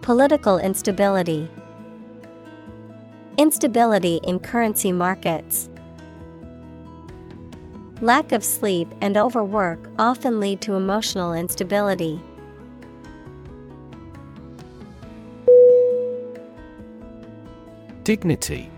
[0.00, 1.50] Political instability,
[3.36, 5.68] Instability in currency markets.
[8.00, 12.18] Lack of sleep and overwork often lead to emotional instability.
[18.02, 18.70] Dignity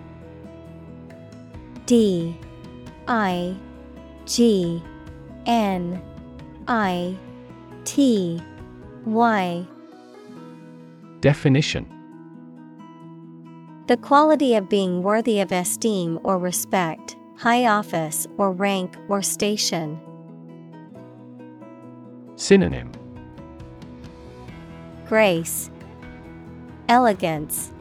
[1.86, 2.36] D
[3.06, 3.54] I
[4.26, 4.82] G
[5.46, 6.00] N
[6.68, 7.16] I
[7.84, 8.40] T
[9.04, 9.66] Y.
[11.20, 11.86] Definition.
[13.86, 19.98] The quality of being worthy of esteem or respect, high office or rank or station.
[22.36, 22.92] Synonym.
[25.08, 25.70] Grace,
[26.88, 27.72] Elegance,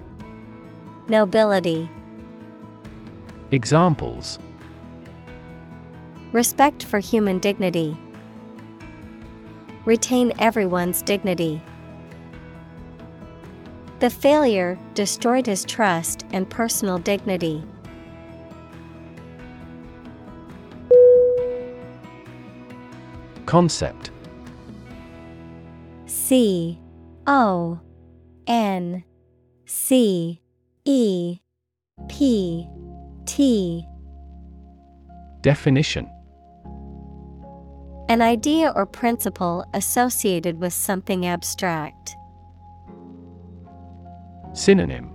[1.07, 1.89] Nobility.
[3.51, 4.39] Examples
[6.32, 7.97] Respect for human dignity.
[9.86, 11.61] Retain everyone's dignity.
[13.99, 17.63] The failure destroyed his trust and personal dignity.
[23.47, 24.11] Concept
[26.05, 26.80] C
[27.25, 27.80] O
[28.45, 29.03] N
[29.65, 30.39] C
[30.86, 31.39] E
[32.07, 32.67] P
[33.25, 33.86] T
[35.41, 36.07] Definition
[38.10, 42.16] An idea or principle associated with something abstract.
[44.53, 45.12] Synonym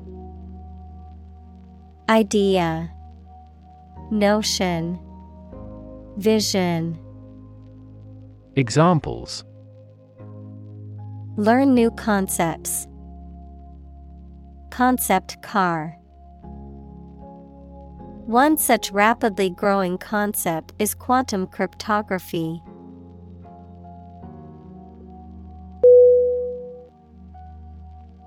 [2.08, 2.88] Idea
[4.12, 5.00] Notion
[6.18, 6.96] Vision
[8.54, 9.44] Examples
[11.36, 12.86] Learn new concepts.
[14.70, 15.96] Concept car.
[18.26, 22.62] One such rapidly growing concept is quantum cryptography.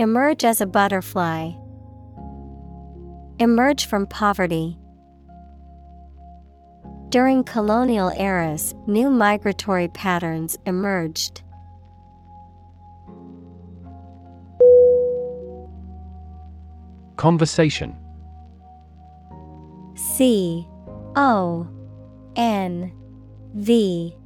[0.00, 1.50] Emerge as a butterfly.
[3.40, 4.78] Emerge from poverty.
[7.08, 11.42] During colonial eras, new migratory patterns emerged.
[17.16, 17.96] Conversation
[19.96, 20.64] C
[21.16, 21.66] O
[22.36, 22.92] N
[23.56, 24.16] V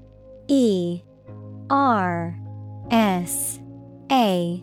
[0.49, 1.01] E
[1.71, 2.39] R
[2.91, 3.59] S
[4.11, 4.63] A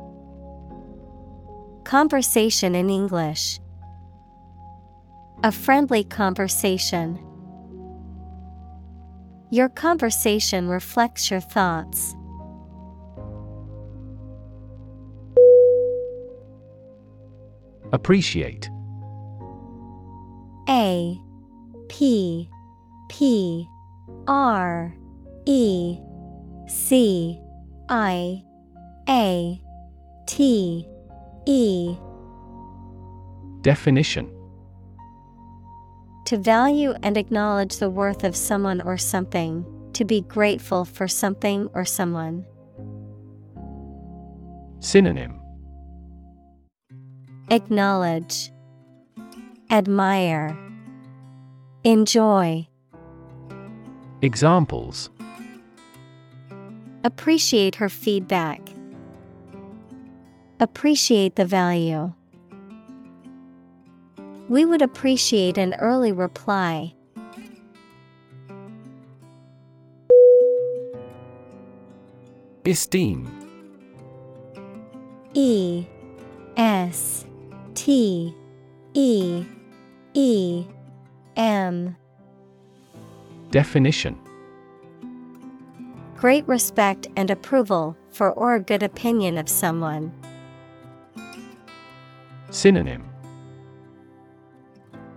[1.83, 3.59] Conversation in English.
[5.43, 7.19] A friendly conversation.
[9.49, 12.15] Your conversation reflects your thoughts.
[17.91, 18.69] Appreciate
[20.69, 21.19] A
[21.89, 22.49] P
[23.09, 23.67] P
[24.27, 24.95] R
[25.45, 25.97] E
[26.67, 27.41] C
[27.89, 28.43] I
[29.09, 29.61] A
[30.27, 30.87] T
[31.45, 31.97] E
[33.61, 34.29] Definition
[36.25, 41.69] To value and acknowledge the worth of someone or something, to be grateful for something
[41.73, 42.45] or someone.
[44.79, 45.39] Synonym
[47.49, 48.51] Acknowledge,
[49.69, 50.57] Admire,
[51.83, 52.67] Enjoy.
[54.21, 55.09] Examples
[57.03, 58.61] Appreciate her feedback.
[60.61, 62.13] Appreciate the value.
[64.47, 66.93] We would appreciate an early reply.
[72.63, 73.27] Esteem.
[75.33, 75.87] E
[76.55, 77.25] S
[77.73, 78.35] T
[78.93, 79.43] E
[80.13, 80.65] E
[81.37, 81.95] M
[83.49, 84.15] Definition
[86.17, 90.20] Great respect and approval for or a good opinion of someone.
[92.51, 93.09] Synonym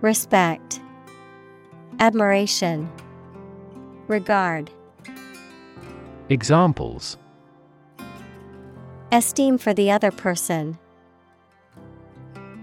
[0.00, 0.80] Respect,
[1.98, 2.88] Admiration,
[4.06, 4.70] Regard.
[6.28, 7.18] Examples
[9.10, 10.78] Esteem for the other person.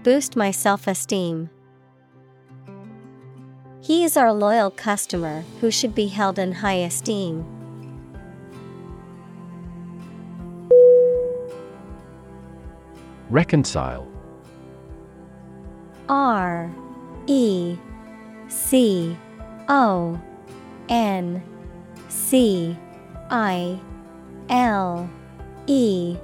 [0.02, 1.50] Boost my self esteem.
[3.82, 7.44] He is our loyal customer who should be held in high esteem.
[13.28, 14.11] Reconcile
[16.08, 16.70] R
[17.26, 17.76] E
[18.48, 19.16] C
[19.68, 20.20] O
[20.88, 21.42] N
[22.08, 22.76] C
[23.30, 23.80] I
[24.48, 25.08] L
[25.66, 26.16] E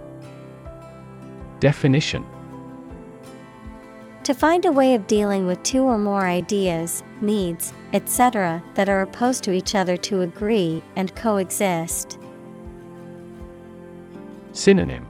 [1.60, 2.24] Definition
[4.24, 9.00] To find a way of dealing with two or more ideas, needs, etc., that are
[9.00, 12.18] opposed to each other to agree and coexist.
[14.52, 15.06] Synonym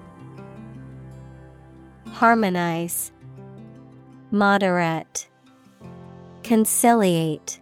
[2.12, 3.12] Harmonize,
[4.31, 5.26] Moderate,
[6.43, 7.61] Conciliate.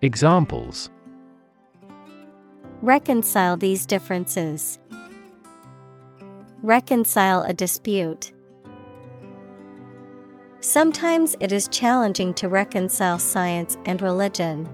[0.00, 0.88] Examples
[2.80, 4.78] Reconcile these differences.
[6.62, 8.32] Reconcile a dispute.
[10.60, 14.66] Sometimes it is challenging to reconcile science and religion.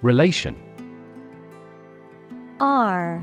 [0.00, 0.56] Relation
[2.60, 3.22] R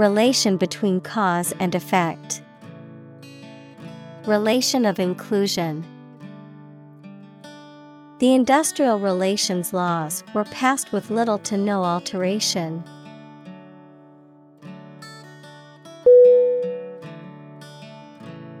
[0.00, 2.40] Relation between cause and effect.
[4.24, 5.84] Relation of inclusion.
[8.18, 12.82] The industrial relations laws were passed with little to no alteration.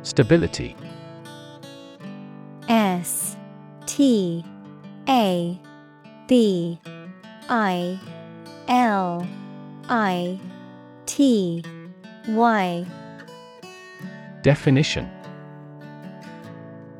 [0.02, 0.76] Stability
[2.68, 3.34] S
[3.86, 4.44] T
[5.08, 5.58] A
[6.28, 6.78] B
[7.48, 7.98] I
[8.68, 9.26] L
[9.88, 10.38] I
[11.12, 11.60] T
[12.28, 12.86] Y.
[14.42, 15.10] Definition.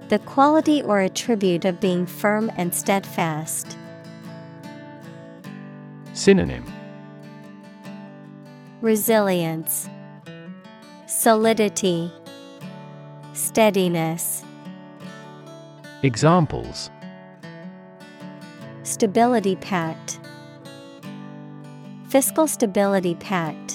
[0.08, 3.78] The quality or attribute of being firm and steadfast.
[6.12, 6.64] Synonym.
[8.80, 9.88] Resilience,
[11.06, 12.12] Solidity,
[13.32, 14.42] Steadiness.
[16.02, 16.90] Examples.
[18.82, 20.18] Stability Pact,
[22.08, 23.69] Fiscal Stability Pact.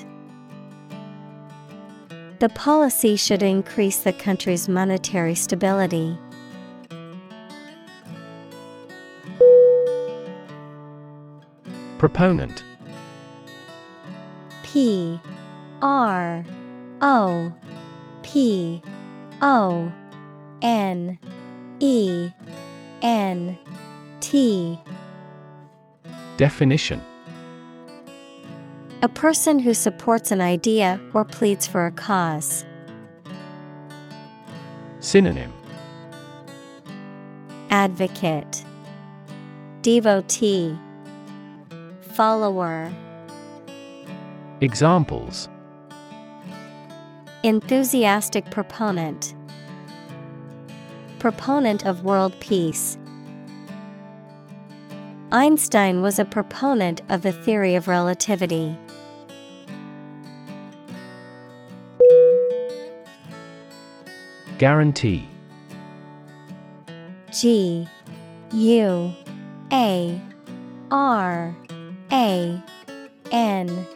[2.39, 6.17] The policy should increase the country's monetary stability.
[11.97, 12.63] Proponent.
[14.63, 15.19] P
[15.81, 16.43] R
[17.01, 17.53] O
[18.21, 18.81] P
[19.41, 19.93] O
[20.61, 21.17] N
[21.79, 22.31] E
[23.01, 23.57] N
[24.19, 24.77] T.
[26.35, 27.01] Definition
[29.05, 32.65] A person who supports an idea or pleads for a cause.
[34.99, 35.53] Synonym
[37.69, 38.65] Advocate
[39.83, 40.75] Devotee
[42.15, 42.91] Follower
[44.61, 45.49] Examples
[47.43, 49.35] Enthusiastic proponent
[51.19, 52.97] Proponent of world peace.
[55.31, 58.75] Einstein was a proponent of the theory of relativity.
[64.57, 65.27] Guarantee.
[67.33, 67.85] G
[68.53, 69.13] U
[69.73, 70.21] A
[70.91, 71.55] R
[72.11, 72.63] A
[73.31, 73.87] N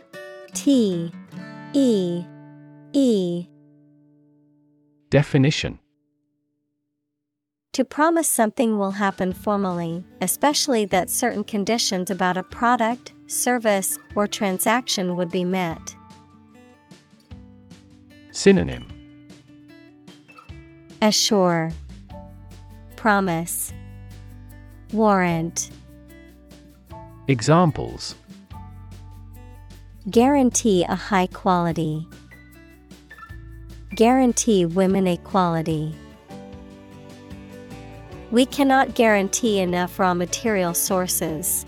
[0.53, 1.11] T
[1.73, 2.23] E
[2.91, 3.47] E.
[5.09, 5.79] Definition.
[7.73, 14.27] To promise something will happen formally, especially that certain conditions about a product, service, or
[14.27, 15.95] transaction would be met.
[18.31, 18.88] Synonym
[21.01, 21.71] Assure,
[22.97, 23.71] Promise,
[24.91, 25.69] Warrant.
[27.29, 28.15] Examples
[30.09, 32.05] Guarantee a high quality.
[33.95, 35.95] Guarantee women equality.
[38.31, 41.65] We cannot guarantee enough raw material sources.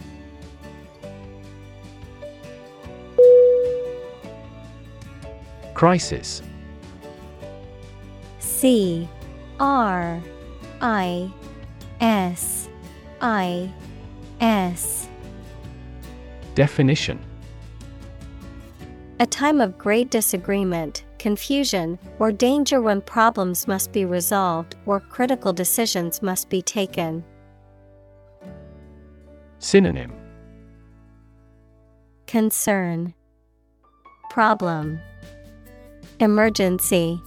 [5.73, 6.41] Crisis
[8.39, 9.07] C
[9.61, 10.19] R
[10.81, 11.31] I
[11.99, 12.67] S
[13.21, 13.71] I
[14.39, 15.07] S.
[16.55, 17.19] Definition.
[19.19, 25.53] A time of great disagreement, confusion, or danger when problems must be resolved or critical
[25.53, 27.23] decisions must be taken.
[29.59, 30.11] Synonym.
[32.25, 33.13] Concern.
[34.31, 34.99] Problem.
[36.19, 37.21] Emergency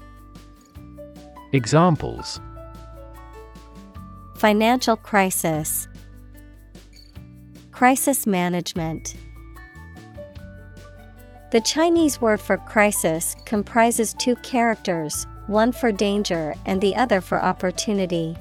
[1.54, 2.40] Examples.
[4.34, 5.86] Financial crisis.
[7.70, 9.14] Crisis management.
[11.52, 17.40] The Chinese word for crisis comprises two characters, one for danger and the other for
[17.40, 18.36] opportunity.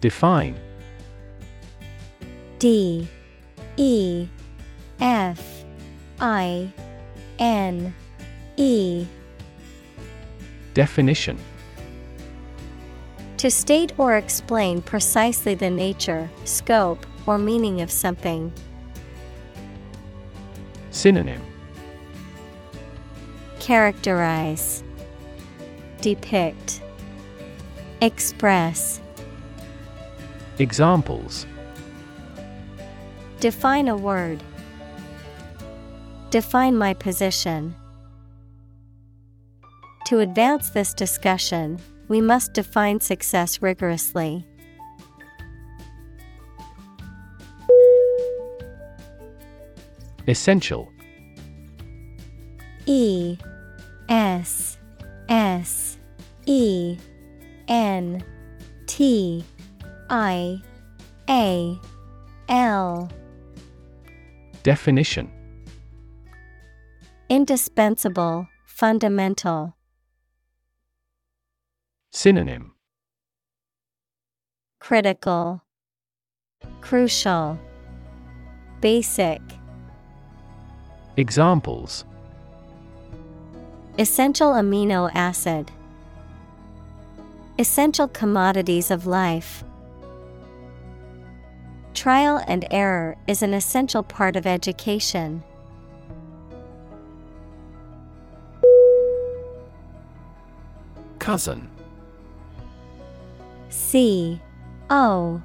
[0.00, 0.58] Define.
[2.58, 3.06] D
[3.76, 4.26] E
[4.98, 5.64] F
[6.18, 6.72] I
[7.38, 7.94] N
[8.56, 9.06] E
[10.74, 11.38] Definition
[13.38, 18.52] To state or explain precisely the nature, scope, or meaning of something.
[20.90, 21.40] Synonym
[23.60, 24.82] Characterize,
[26.00, 26.80] Depict,
[28.00, 29.00] Express.
[30.58, 31.46] Examples
[33.40, 34.42] Define a word.
[36.30, 37.74] Define my position.
[40.08, 44.46] To advance this discussion, we must define success rigorously.
[50.26, 50.92] Essential
[52.84, 53.38] E
[54.10, 54.76] S
[55.30, 55.96] S
[56.44, 56.98] E
[57.68, 58.22] N
[58.86, 59.42] T
[60.10, 60.60] I
[61.30, 61.78] A
[62.50, 63.10] L
[64.62, 65.37] Definition
[67.30, 69.76] Indispensable, fundamental.
[72.10, 72.72] Synonym
[74.80, 75.62] Critical,
[76.80, 77.58] Crucial,
[78.80, 79.42] Basic.
[81.18, 82.06] Examples
[83.98, 85.70] Essential amino acid.
[87.58, 89.64] Essential commodities of life.
[91.92, 95.42] Trial and error is an essential part of education.
[101.28, 101.68] Cousin
[103.68, 104.40] C
[104.88, 105.42] O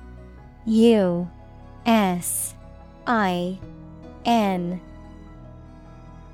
[0.65, 1.29] U
[1.85, 2.55] S
[3.05, 3.59] I
[4.23, 4.79] N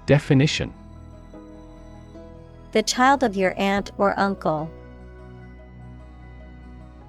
[0.05, 0.71] Definition
[2.73, 4.69] The child of your aunt or uncle.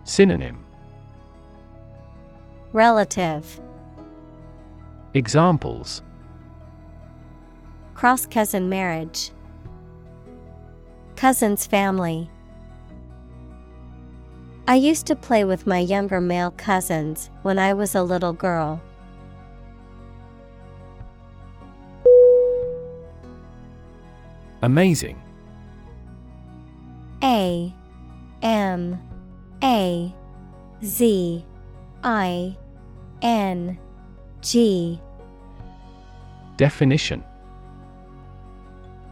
[0.04, 0.64] Synonym
[2.72, 3.60] Relative.
[5.12, 6.00] Examples
[7.92, 9.30] Cross cousin marriage.
[11.20, 12.30] Cousin's family.
[14.66, 18.80] I used to play with my younger male cousins when I was a little girl.
[24.62, 25.20] Amazing
[27.22, 27.70] A
[28.40, 28.98] M
[29.62, 30.14] A
[30.82, 31.44] Z
[32.02, 32.56] I
[33.20, 33.78] N
[34.40, 34.98] G
[36.56, 37.22] Definition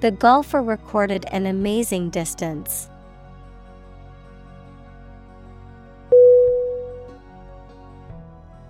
[0.00, 2.88] The golfer recorded an amazing distance.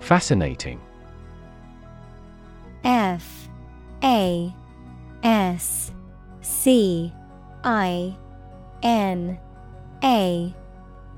[0.00, 0.80] Fascinating.
[2.82, 3.48] F
[4.02, 4.54] A
[5.22, 5.92] S
[6.40, 7.12] C
[7.62, 8.16] I
[8.82, 9.38] N
[10.02, 10.54] A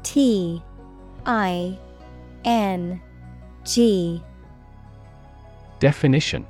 [0.03, 0.61] T
[1.25, 1.79] I
[2.45, 3.01] N
[3.65, 4.21] G.
[5.79, 6.45] Definition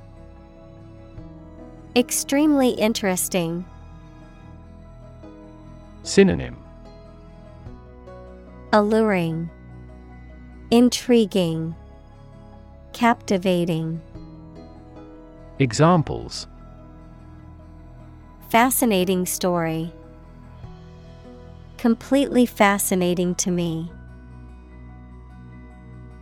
[1.97, 3.65] Extremely interesting.
[6.05, 6.57] Synonym
[8.73, 9.51] Alluring,
[10.71, 11.75] Intriguing,
[12.93, 14.01] Captivating.
[15.59, 16.47] Examples
[18.51, 19.93] Fascinating story.
[21.77, 23.91] Completely fascinating to me.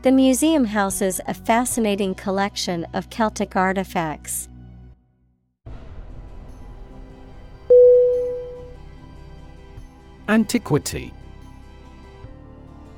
[0.00, 4.48] The museum houses a fascinating collection of Celtic artifacts.
[10.28, 11.10] Antiquity.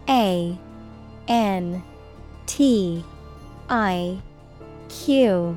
[0.09, 0.59] A
[1.29, 1.81] N
[2.47, 3.05] T
[3.69, 4.19] I
[4.89, 5.57] Q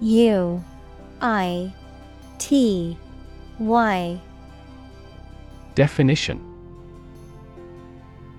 [0.00, 0.64] U
[1.20, 1.72] I
[2.38, 2.98] T
[3.60, 4.20] Y.
[5.76, 6.40] Definition.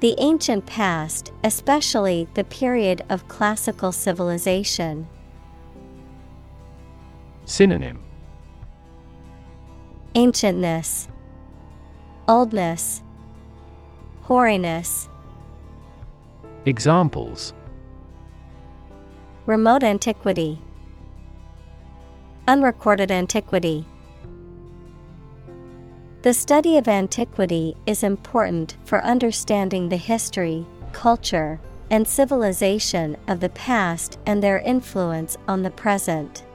[0.01, 5.07] The ancient past, especially the period of classical civilization.
[7.45, 8.03] Synonym.
[10.15, 11.07] Ancientness,
[12.25, 13.03] Oldness,
[14.27, 15.09] Hoariness,
[16.65, 17.53] Examples
[19.45, 20.57] Remote antiquity,
[22.47, 23.85] Unrecorded antiquity.
[26.21, 31.59] The study of antiquity is important for understanding the history, culture,
[31.91, 36.45] and civilization of the past and their influence on the present.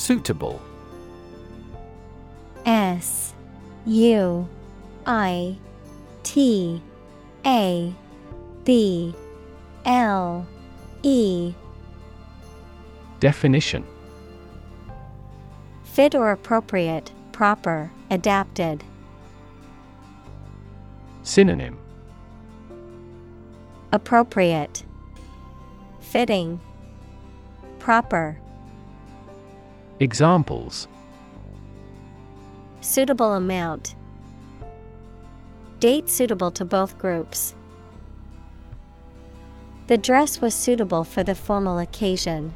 [0.00, 0.62] Suitable.
[2.64, 3.34] S
[3.84, 4.48] U
[5.04, 5.58] I
[6.22, 6.80] T
[7.44, 7.94] A
[8.64, 9.14] B
[9.84, 10.46] L
[11.02, 11.52] E.
[13.20, 13.84] Definition.
[15.84, 18.82] Fit or appropriate, proper, adapted.
[21.22, 21.76] Synonym.
[23.92, 24.82] Appropriate,
[26.00, 26.58] Fitting,
[27.78, 28.38] Proper.
[30.00, 30.88] Examples.
[32.80, 33.94] Suitable amount.
[35.78, 37.54] Date suitable to both groups.
[39.88, 42.54] The dress was suitable for the formal occasion.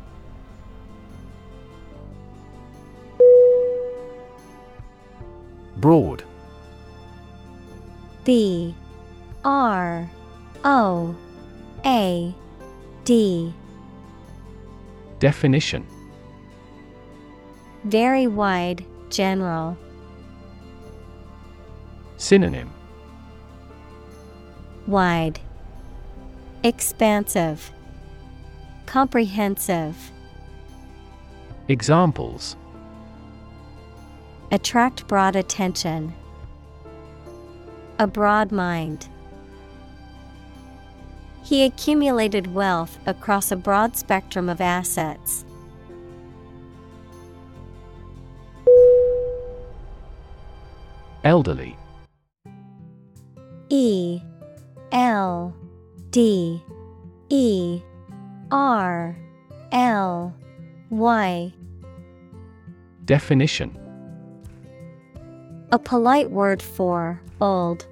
[5.77, 6.25] Broad.
[8.25, 8.75] B.
[9.45, 10.09] R.
[10.65, 11.15] O.
[11.85, 12.35] A.
[13.05, 13.53] D.
[15.19, 15.87] Definition
[17.85, 19.77] Very wide, general.
[22.17, 22.73] Synonym
[24.87, 25.39] Wide,
[26.63, 27.71] Expansive,
[28.87, 30.11] Comprehensive.
[31.69, 32.57] Examples
[34.51, 36.15] Attract broad attention.
[37.99, 39.09] A broad mind.
[41.43, 45.44] He accumulated wealth across a broad spectrum of assets.
[51.25, 51.75] Elderly.
[53.71, 54.21] E
[54.93, 55.57] L
[56.11, 56.63] D
[57.31, 57.81] E
[58.51, 59.17] R
[59.73, 60.35] L
[60.91, 61.53] Y.
[63.07, 63.79] Definition.
[65.73, 67.87] A polite word for old.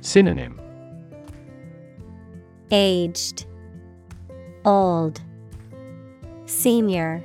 [0.00, 0.60] Synonym.
[2.70, 3.44] Aged,
[4.64, 5.20] Old,
[6.46, 7.22] Senior.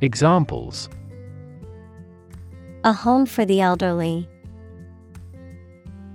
[0.00, 0.90] Examples
[2.84, 4.28] A home for the elderly.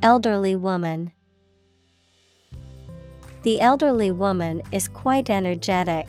[0.02, 1.12] Elderly woman.
[3.44, 6.08] The elderly woman is quite energetic.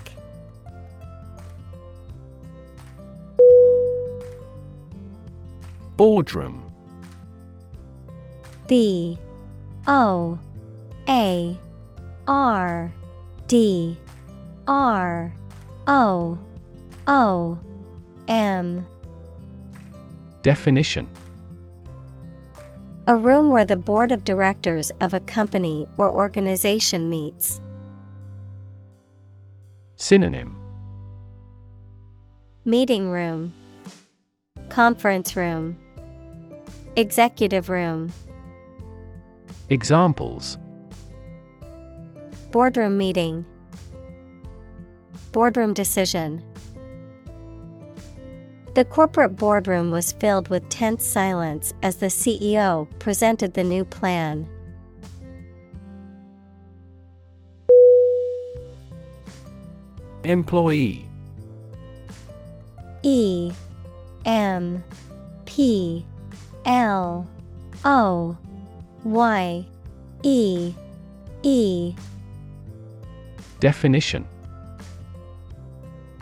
[5.96, 6.62] Boardroom
[8.68, 9.18] B
[9.88, 10.38] O
[11.08, 11.58] A
[12.28, 12.92] R
[13.48, 13.98] D
[14.68, 15.34] R
[15.86, 16.38] O
[17.06, 17.58] O
[18.28, 18.86] M
[20.44, 21.08] Definition.
[23.06, 27.62] A room where the board of directors of a company or organization meets.
[29.96, 30.54] Synonym.
[32.66, 33.54] Meeting room,
[34.68, 35.78] Conference room,
[36.96, 38.12] Executive room,
[39.70, 40.58] Examples.
[42.50, 43.46] Boardroom meeting,
[45.32, 46.42] Boardroom decision.
[48.74, 54.48] The corporate boardroom was filled with tense silence as the CEO presented the new plan.
[60.24, 61.06] Employee.
[63.04, 63.52] E
[64.24, 64.82] M
[65.44, 66.04] P
[66.64, 67.28] L
[67.84, 68.36] O
[69.04, 69.64] Y
[70.24, 70.74] E
[71.44, 71.94] E.
[73.60, 74.26] Definition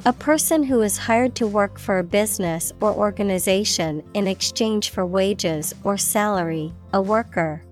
[0.04, 5.06] A person who is hired to work for a business or organization in exchange for
[5.06, 7.62] wages or salary, a worker.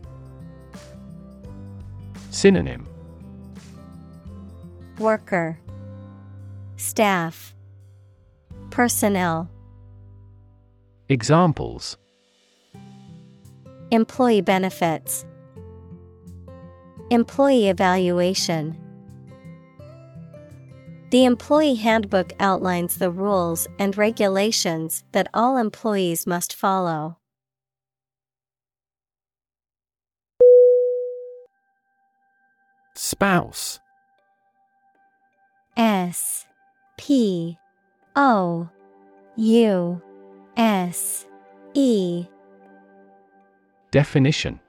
[2.31, 2.86] Synonym.
[5.01, 5.59] Worker.
[6.77, 7.52] Staff.
[8.70, 9.51] Personnel.
[11.09, 11.97] Examples.
[13.90, 15.27] Employee benefits.
[17.11, 18.77] Employee evaluation
[21.11, 27.19] The employee handbook outlines the rules and regulations that all employees must follow.
[32.95, 33.81] Spouse
[35.77, 36.47] S
[36.97, 37.59] P
[38.15, 38.69] O
[39.37, 40.03] U
[40.57, 41.27] S
[41.74, 42.27] E
[43.91, 44.61] Definition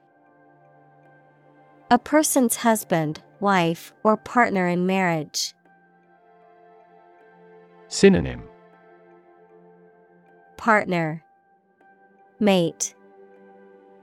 [1.92, 5.54] A person's husband, wife, or partner in marriage.
[7.92, 8.42] Synonym.
[10.56, 11.22] Partner.
[12.40, 12.94] Mate.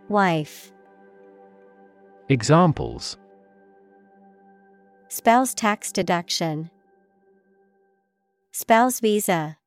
[0.10, 0.72] Wife.
[2.30, 3.18] Examples.
[5.08, 6.70] Spouse tax deduction.
[8.52, 9.58] Spouse visa.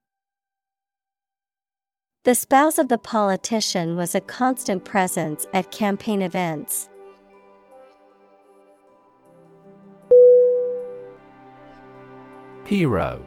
[2.23, 6.89] The spouse of the politician was a constant presence at campaign events.
[12.65, 13.27] Hero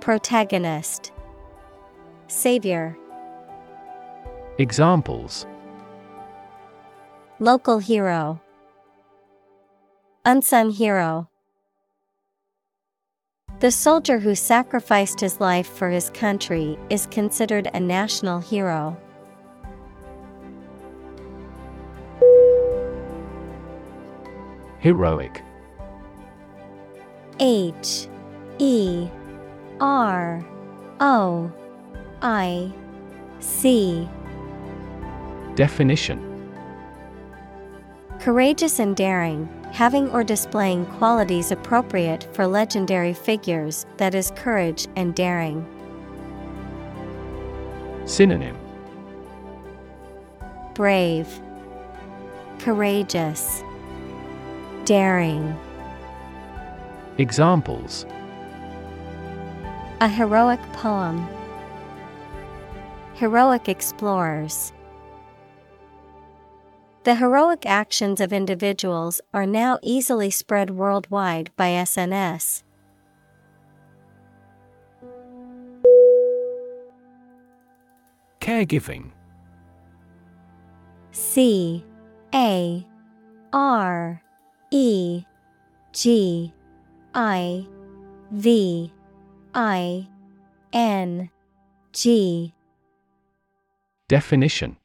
[0.00, 1.12] Protagonist.
[2.26, 2.96] Savior.
[4.56, 5.46] Examples.
[7.38, 8.40] Local hero.
[10.24, 11.28] Unsung hero.
[13.60, 18.96] The soldier who sacrificed his life for his country is considered a national hero.
[24.78, 25.42] Heroic.
[27.38, 28.08] H
[28.58, 29.10] E
[29.80, 30.44] R
[31.00, 31.50] O
[32.22, 32.72] I
[33.40, 34.08] C
[35.54, 36.26] Definition
[38.20, 45.14] Courageous and daring, having or displaying qualities appropriate for legendary figures, that is, courage and
[45.14, 45.66] daring.
[48.04, 48.58] Synonym
[50.74, 51.40] Brave,
[52.58, 53.64] Courageous,
[54.84, 55.56] Daring.
[57.16, 58.04] Examples
[60.02, 61.28] A heroic poem.
[63.12, 64.72] Heroic explorers.
[67.04, 72.62] The heroic actions of individuals are now easily spread worldwide by SNS.
[78.40, 79.10] Caregiving
[81.12, 81.84] C
[82.34, 82.86] A
[83.52, 84.22] R
[84.70, 85.24] E
[85.92, 86.54] G
[87.14, 87.66] I
[88.30, 88.90] V
[89.54, 90.08] I
[90.72, 91.30] N
[91.92, 92.54] G
[94.08, 94.76] Definition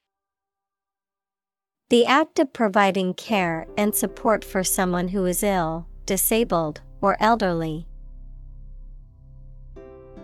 [1.90, 7.88] The act of providing care and support for someone who is ill, disabled, or elderly.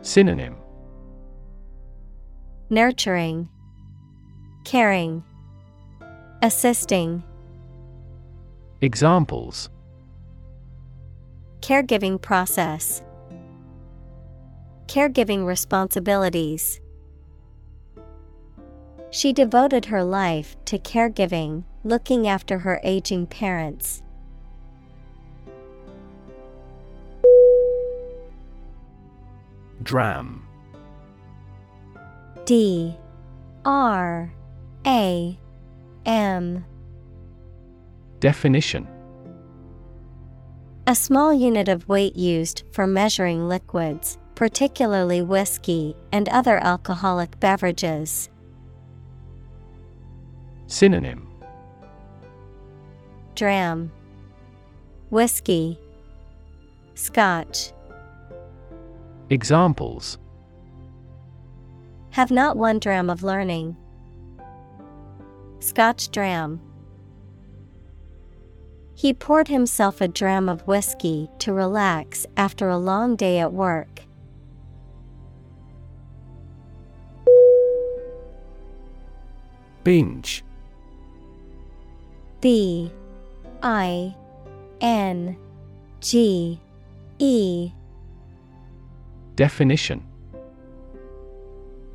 [0.01, 0.55] Synonym
[2.71, 3.49] Nurturing,
[4.65, 5.23] Caring,
[6.41, 7.21] Assisting.
[8.81, 9.69] Examples
[11.59, 13.03] Caregiving process.
[14.91, 16.81] Caregiving responsibilities.
[19.09, 24.03] She devoted her life to caregiving, looking after her aging parents.
[29.81, 30.45] Dram.
[32.43, 32.97] D.
[33.63, 34.33] R.
[34.85, 35.39] A.
[36.05, 36.65] M.
[38.19, 38.89] Definition.
[40.85, 48.29] A small unit of weight used for measuring liquids, particularly whiskey and other alcoholic beverages.
[50.67, 51.27] Synonym
[53.35, 53.91] Dram,
[55.09, 55.77] Whiskey,
[56.95, 57.73] Scotch.
[59.29, 60.17] Examples
[62.11, 63.75] Have not one dram of learning.
[65.59, 66.61] Scotch dram.
[68.95, 73.90] He poured himself a dram of whiskey to relax after a long day at work.
[79.83, 80.43] Binge.
[82.39, 82.91] B
[83.63, 84.15] I
[84.79, 85.37] N
[85.99, 86.59] G
[87.19, 87.71] E
[89.35, 90.03] Definition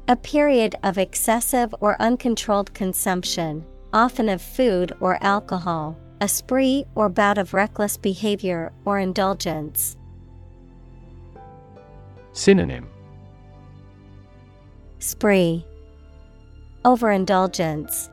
[0.09, 7.09] A period of excessive or uncontrolled consumption, often of food or alcohol, a spree or
[7.09, 9.97] bout of reckless behavior or indulgence.
[12.33, 12.89] Synonym
[14.99, 15.65] Spree
[16.87, 18.09] Overindulgence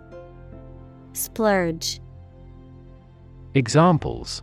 [1.13, 2.01] Splurge
[3.53, 4.41] Examples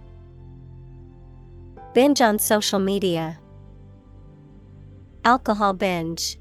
[1.94, 3.40] Binge on social media.
[5.24, 6.38] Alcohol binge.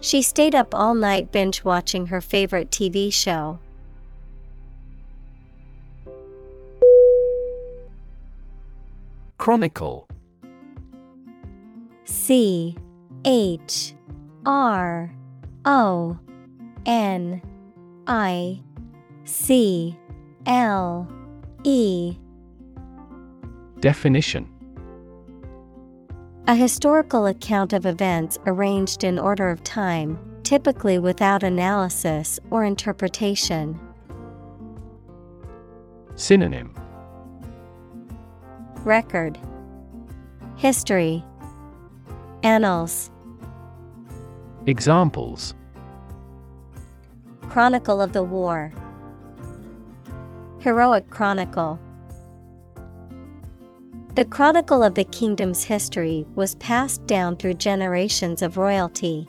[0.00, 3.60] She stayed up all night binge watching her favorite TV show.
[9.38, 10.08] Chronicle
[12.04, 12.76] C
[13.24, 13.94] H
[14.44, 15.14] R
[15.64, 16.18] O
[16.86, 17.40] N
[18.06, 18.60] I
[19.24, 19.96] C
[20.46, 21.08] L
[21.64, 22.16] E.
[23.80, 24.48] Definition.
[26.48, 33.78] A historical account of events arranged in order of time, typically without analysis or interpretation.
[36.16, 36.74] Synonym.
[38.84, 39.38] Record.
[40.56, 41.24] History.
[42.42, 43.12] Annals
[44.66, 45.54] Examples.
[47.48, 48.72] Chronicle of the War.
[50.60, 51.80] Heroic Chronicle.
[54.14, 59.26] The chronicle of the kingdom's history was passed down through generations of royalty.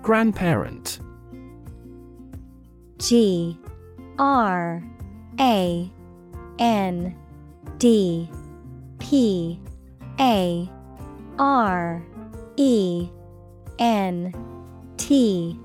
[0.00, 0.98] Grandparent.
[2.96, 3.58] G
[4.18, 4.82] R
[5.38, 5.92] A
[6.58, 7.14] N
[7.76, 8.30] D
[9.02, 9.58] P
[10.20, 10.70] A
[11.38, 12.02] R
[12.56, 13.08] E
[13.80, 14.32] N
[14.96, 15.58] T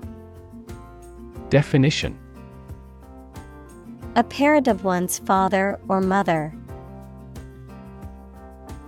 [1.48, 2.18] Definition
[4.16, 6.52] A parent of one's father or mother.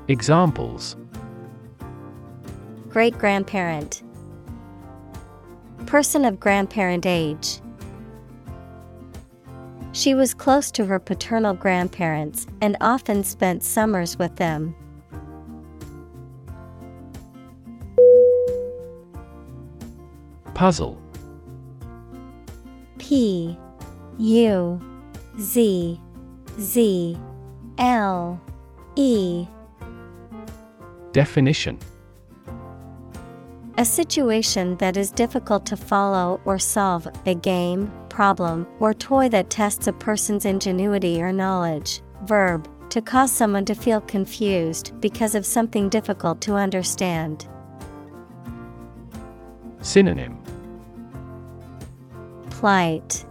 [0.09, 0.97] Examples
[2.89, 4.03] Great grandparent.
[5.87, 7.61] Person of grandparent age.
[9.93, 14.75] She was close to her paternal grandparents and often spent summers with them.
[20.55, 21.01] Puzzle.
[22.99, 23.59] P
[24.19, 24.81] U
[25.41, 26.01] Z
[26.61, 27.19] Z
[27.79, 28.41] L
[28.95, 29.47] E.
[31.13, 31.79] Definition.
[33.79, 39.49] A situation that is difficult to follow or solve, a game, problem, or toy that
[39.49, 42.03] tests a person's ingenuity or knowledge.
[42.25, 47.47] Verb, to cause someone to feel confused because of something difficult to understand.
[49.81, 50.37] Synonym
[52.51, 53.25] Plight,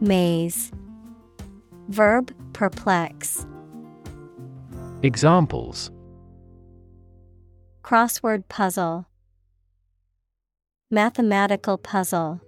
[0.00, 0.72] Maze,
[1.88, 3.46] Verb, perplex.
[5.02, 5.92] Examples
[7.84, 9.06] Crossword puzzle,
[10.90, 12.40] Mathematical puzzle.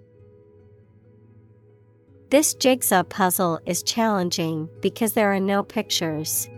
[2.31, 6.49] This jigsaw puzzle is challenging because there are no pictures.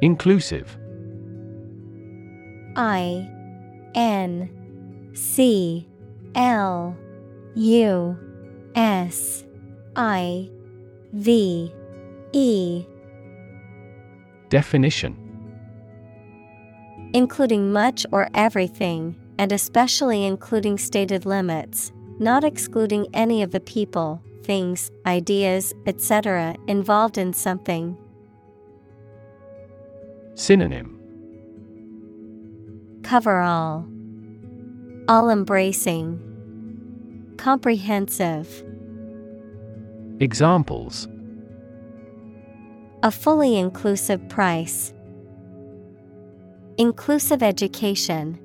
[0.00, 0.78] Inclusive.
[2.76, 3.28] I
[3.96, 5.88] N C
[6.36, 6.96] L
[7.56, 8.16] U
[8.76, 9.44] S
[9.96, 10.48] I
[11.14, 11.74] V
[12.32, 12.86] E.
[14.50, 15.16] Definition.
[17.12, 24.22] Including much or everything, and especially including stated limits, not excluding any of the people,
[24.42, 27.96] things, ideas, etc., involved in something.
[30.34, 30.92] Synonym
[33.02, 33.86] Cover all,
[35.08, 36.20] all embracing,
[37.36, 38.64] comprehensive.
[40.20, 41.08] Examples
[43.02, 44.92] A fully inclusive price.
[46.78, 48.38] Inclusive education.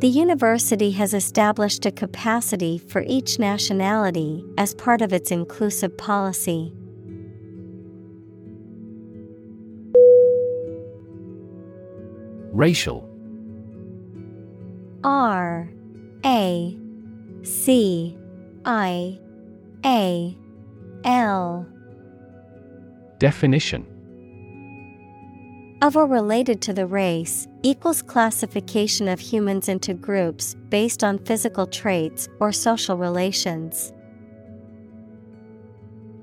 [0.00, 6.72] The university has established a capacity for each nationality as part of its inclusive policy.
[12.52, 13.08] Racial.
[15.04, 15.70] R
[16.24, 16.78] A
[17.42, 18.16] C
[18.64, 19.18] I
[19.84, 20.36] A
[21.04, 21.66] L.
[23.18, 23.93] Definition
[25.84, 31.66] of or related to the race equals classification of humans into groups based on physical
[31.66, 33.92] traits or social relations.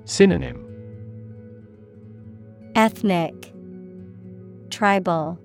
[0.05, 0.65] Synonym.
[2.73, 3.53] Ethnic.
[4.71, 5.37] Tribal.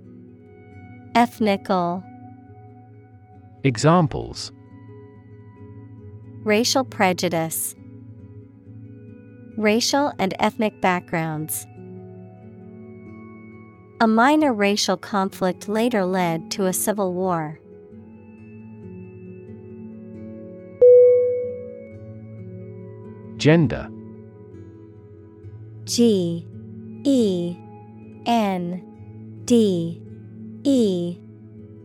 [1.14, 2.02] Ethnical.
[3.64, 4.50] Examples.
[6.42, 7.74] Racial prejudice.
[9.58, 11.66] Racial and ethnic backgrounds.
[13.98, 17.58] A minor racial conflict later led to a civil war.
[23.38, 23.88] Gender.
[25.84, 26.46] G
[27.04, 27.56] E
[28.26, 28.82] N
[29.46, 30.02] D
[30.64, 31.16] E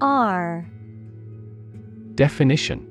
[0.01, 0.69] R.
[2.15, 2.90] Definition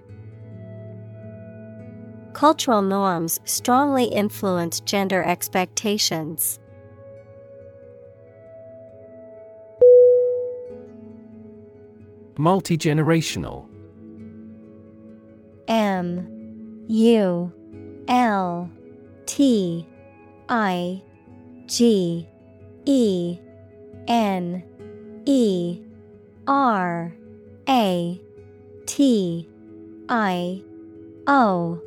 [2.33, 6.59] Cultural norms strongly influence gender expectations.
[12.35, 13.67] Multigenerational
[15.67, 17.51] M U
[18.07, 18.69] L
[19.25, 19.87] T
[20.49, 21.01] I
[21.67, 22.27] G
[22.85, 23.39] E
[24.07, 24.63] N
[25.25, 25.79] E
[26.47, 27.13] R
[27.69, 28.21] A
[28.85, 29.49] T
[30.09, 30.63] I
[31.27, 31.81] O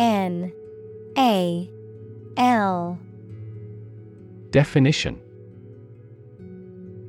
[0.00, 0.50] N
[1.18, 1.68] A
[2.38, 2.98] L.
[4.50, 5.20] Definition.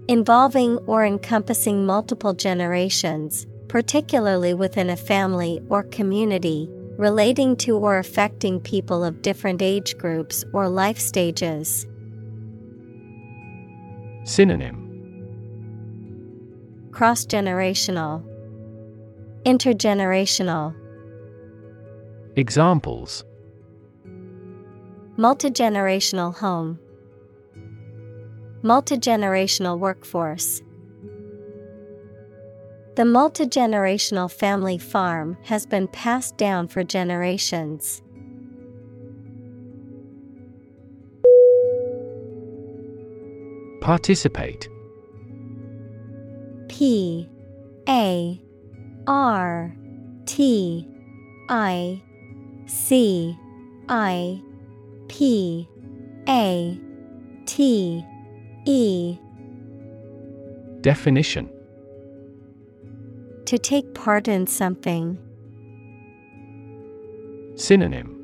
[0.09, 8.59] Involving or encompassing multiple generations, particularly within a family or community, relating to or affecting
[8.59, 11.87] people of different age groups or life stages.
[14.25, 14.77] Synonym.
[16.91, 18.21] Cross generational,
[19.45, 20.75] Intergenerational,
[22.37, 23.25] Examples
[25.17, 26.79] Multigenerational home,
[28.63, 30.61] Multigenerational workforce.
[32.95, 38.01] The multigenerational family farm has been passed down for generations.
[43.81, 44.69] Participate
[46.69, 47.27] P
[47.89, 48.41] A
[49.05, 49.75] R
[50.25, 50.87] T
[51.49, 52.01] I
[52.71, 53.37] C
[53.89, 54.41] I
[55.09, 55.67] P
[56.29, 56.79] A
[57.45, 58.05] T
[58.65, 59.17] E
[60.79, 61.49] Definition
[63.45, 65.17] To take part in something.
[67.55, 68.17] Synonym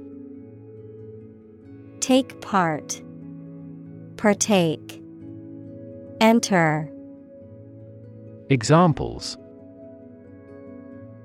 [2.00, 3.02] Take part.
[4.16, 5.02] Partake.
[6.22, 6.90] Enter.
[8.50, 9.38] Examples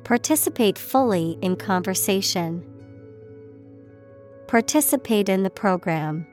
[0.02, 2.66] Participate fully in conversation.
[4.52, 6.26] Participate in the program.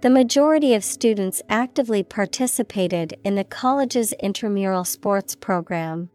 [0.00, 6.10] The majority of students actively participated in the college's intramural sports program.